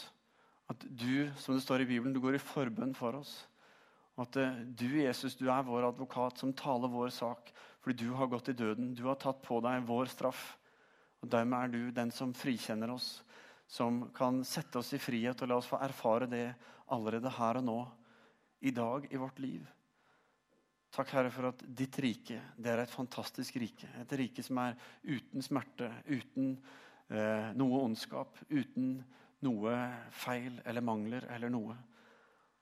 At 0.70 0.82
du, 0.86 1.32
som 1.42 1.56
det 1.56 1.64
står 1.66 1.84
i 1.84 1.90
Bibelen, 1.90 2.14
du 2.14 2.22
går 2.22 2.38
i 2.38 2.44
forbønn 2.44 2.94
for 2.98 3.18
oss. 3.22 3.34
Og 4.16 4.28
at 4.28 4.38
uh, 4.44 4.62
du, 4.78 4.88
Jesus, 5.02 5.38
du 5.40 5.48
er 5.50 5.66
vår 5.66 5.90
advokat 5.90 6.42
som 6.42 6.54
taler 6.54 6.92
vår 6.92 7.14
sak 7.14 7.52
fordi 7.86 8.08
du 8.08 8.16
har 8.18 8.30
gått 8.32 8.50
i 8.50 8.58
døden. 8.58 8.96
Du 8.98 9.04
har 9.06 9.18
tatt 9.22 9.44
på 9.46 9.60
deg 9.62 9.84
vår 9.86 10.10
straff. 10.10 10.56
Og 11.22 11.30
Dermed 11.30 11.58
er 11.60 11.74
du 11.74 11.92
den 11.94 12.10
som 12.14 12.32
frikjenner 12.34 12.90
oss, 12.94 13.20
som 13.68 14.04
kan 14.16 14.44
sette 14.46 14.80
oss 14.80 14.94
i 14.94 15.02
frihet 15.02 15.42
og 15.42 15.50
la 15.50 15.58
oss 15.60 15.70
få 15.70 15.80
erfare 15.82 16.30
det 16.30 16.48
allerede 16.94 17.32
her 17.38 17.62
og 17.62 17.66
nå, 17.66 17.80
i 18.66 18.72
dag, 18.74 19.08
i 19.12 19.20
vårt 19.20 19.40
liv. 19.44 19.66
Takk, 20.96 21.12
Herre, 21.12 21.32
for 21.34 21.50
at 21.50 21.64
ditt 21.76 21.98
rike 22.02 22.40
det 22.56 22.72
er 22.72 22.82
et 22.82 22.94
fantastisk 22.94 23.58
rike. 23.62 23.90
Et 24.02 24.14
rike 24.16 24.44
som 24.46 24.62
er 24.64 24.78
uten 25.04 25.44
smerte, 25.44 25.90
uten 26.08 26.54
eh, 27.12 27.52
noe 27.58 27.82
ondskap, 27.84 28.40
uten 28.50 29.02
noe 29.46 29.76
feil 30.16 30.62
eller 30.64 30.86
mangler 30.86 31.28
eller 31.36 31.52
noe. 31.52 31.76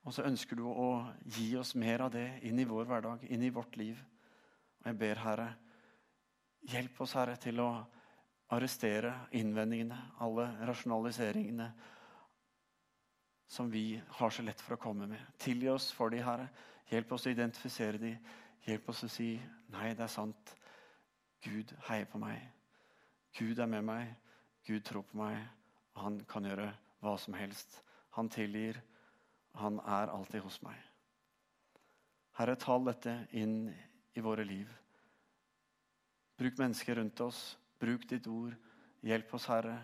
Og 0.04 0.12
så 0.12 0.26
ønsker 0.28 0.58
du 0.58 0.66
å 0.68 1.06
gi 1.36 1.54
oss 1.56 1.72
mer 1.80 2.04
av 2.04 2.12
det 2.12 2.26
inn 2.44 2.58
i 2.60 2.66
vår 2.68 2.88
hverdag, 2.90 3.24
inn 3.32 3.46
i 3.46 3.52
vårt 3.54 3.78
liv. 3.80 4.00
Og 4.82 4.90
jeg 4.90 4.98
ber, 5.00 5.22
Herre, 5.24 5.48
hjelp 6.74 7.00
oss, 7.00 7.14
Herre, 7.16 7.38
til 7.40 7.62
å 7.64 7.70
arrestere 8.52 9.12
innvendingene, 9.32 9.96
alle 10.20 10.46
rasjonaliseringene 10.66 11.72
som 13.46 13.70
vi 13.70 14.00
har 14.08 14.30
så 14.30 14.42
lett 14.42 14.60
for 14.60 14.76
å 14.76 14.80
komme 14.80 15.06
med. 15.06 15.20
Tilgi 15.38 15.68
oss 15.70 15.90
for 15.94 16.10
de, 16.10 16.22
Herre. 16.24 16.48
Hjelp 16.90 17.12
oss 17.14 17.26
å 17.26 17.32
identifisere 17.32 18.00
de. 18.00 18.12
Hjelp 18.66 18.88
oss 18.90 19.04
å 19.06 19.10
si 19.12 19.34
nei, 19.72 19.92
det 19.94 20.06
er 20.06 20.12
sant. 20.12 20.54
Gud 21.44 21.74
heier 21.88 22.08
på 22.10 22.18
meg. 22.18 22.40
Gud 23.38 23.60
er 23.60 23.70
med 23.70 23.84
meg. 23.84 24.14
Gud 24.66 24.84
tror 24.86 25.04
på 25.06 25.20
meg. 25.20 25.38
Han 26.00 26.20
kan 26.28 26.48
gjøre 26.48 26.70
hva 27.04 27.14
som 27.20 27.36
helst. 27.38 27.80
Han 28.16 28.30
tilgir. 28.32 28.80
Han 29.60 29.78
er 29.80 30.10
alltid 30.10 30.42
hos 30.42 30.60
meg. 30.64 30.78
Herre, 32.34 32.56
tal 32.58 32.88
dette 32.88 33.12
inn 33.38 33.68
i 34.14 34.22
våre 34.24 34.42
liv. 34.46 34.70
Bruk 36.38 36.58
mennesker 36.58 36.98
rundt 36.98 37.20
oss. 37.22 37.52
Bruk 37.84 38.08
ditt 38.08 38.26
ord. 38.32 38.56
Hjelp 39.04 39.34
oss, 39.36 39.50
Herre, 39.52 39.76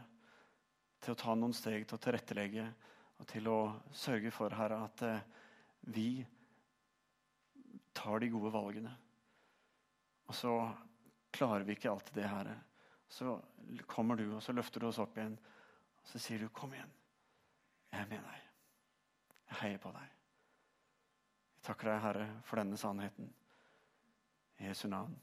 til 1.01 1.13
å 1.13 1.21
ta 1.21 1.35
noen 1.37 1.53
steg 1.57 1.85
til 1.85 1.99
å 1.99 2.01
tilrettelegge 2.01 2.67
og 3.21 3.29
til 3.29 3.49
å 3.53 3.59
sørge 3.93 4.33
for, 4.33 4.55
Herre, 4.57 4.79
at 4.87 5.03
eh, 5.05 5.25
vi 5.93 6.09
tar 7.93 8.23
de 8.23 8.31
gode 8.33 8.53
valgene. 8.55 8.95
Og 10.31 10.37
så 10.37 10.55
klarer 11.35 11.67
vi 11.69 11.77
ikke 11.77 11.91
alltid 11.93 12.17
det, 12.17 12.29
Herre. 12.31 12.57
Så 13.11 13.37
kommer 13.87 14.17
du, 14.17 14.31
og 14.37 14.43
så 14.43 14.55
løfter 14.57 14.81
du 14.81 14.89
oss 14.89 15.01
opp 15.03 15.19
igjen. 15.19 15.37
Og 16.01 16.09
så 16.09 16.19
sier 16.19 16.39
du, 16.39 16.49
'Kom 16.49 16.73
igjen. 16.73 16.93
Jeg 17.93 18.01
er 18.01 18.09
med 18.09 18.25
deg. 18.25 18.41
Jeg 19.51 19.57
heier 19.61 19.79
på 19.79 19.93
deg.' 19.93 20.17
Jeg 21.61 21.65
takker 21.67 21.91
deg, 21.91 22.01
Herre, 22.01 22.43
for 22.45 22.57
denne 22.57 22.77
sannheten. 22.77 23.35
I 24.59 24.69
Jesu 24.69 24.89
navn. 24.89 25.21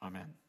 Amen. 0.00 0.43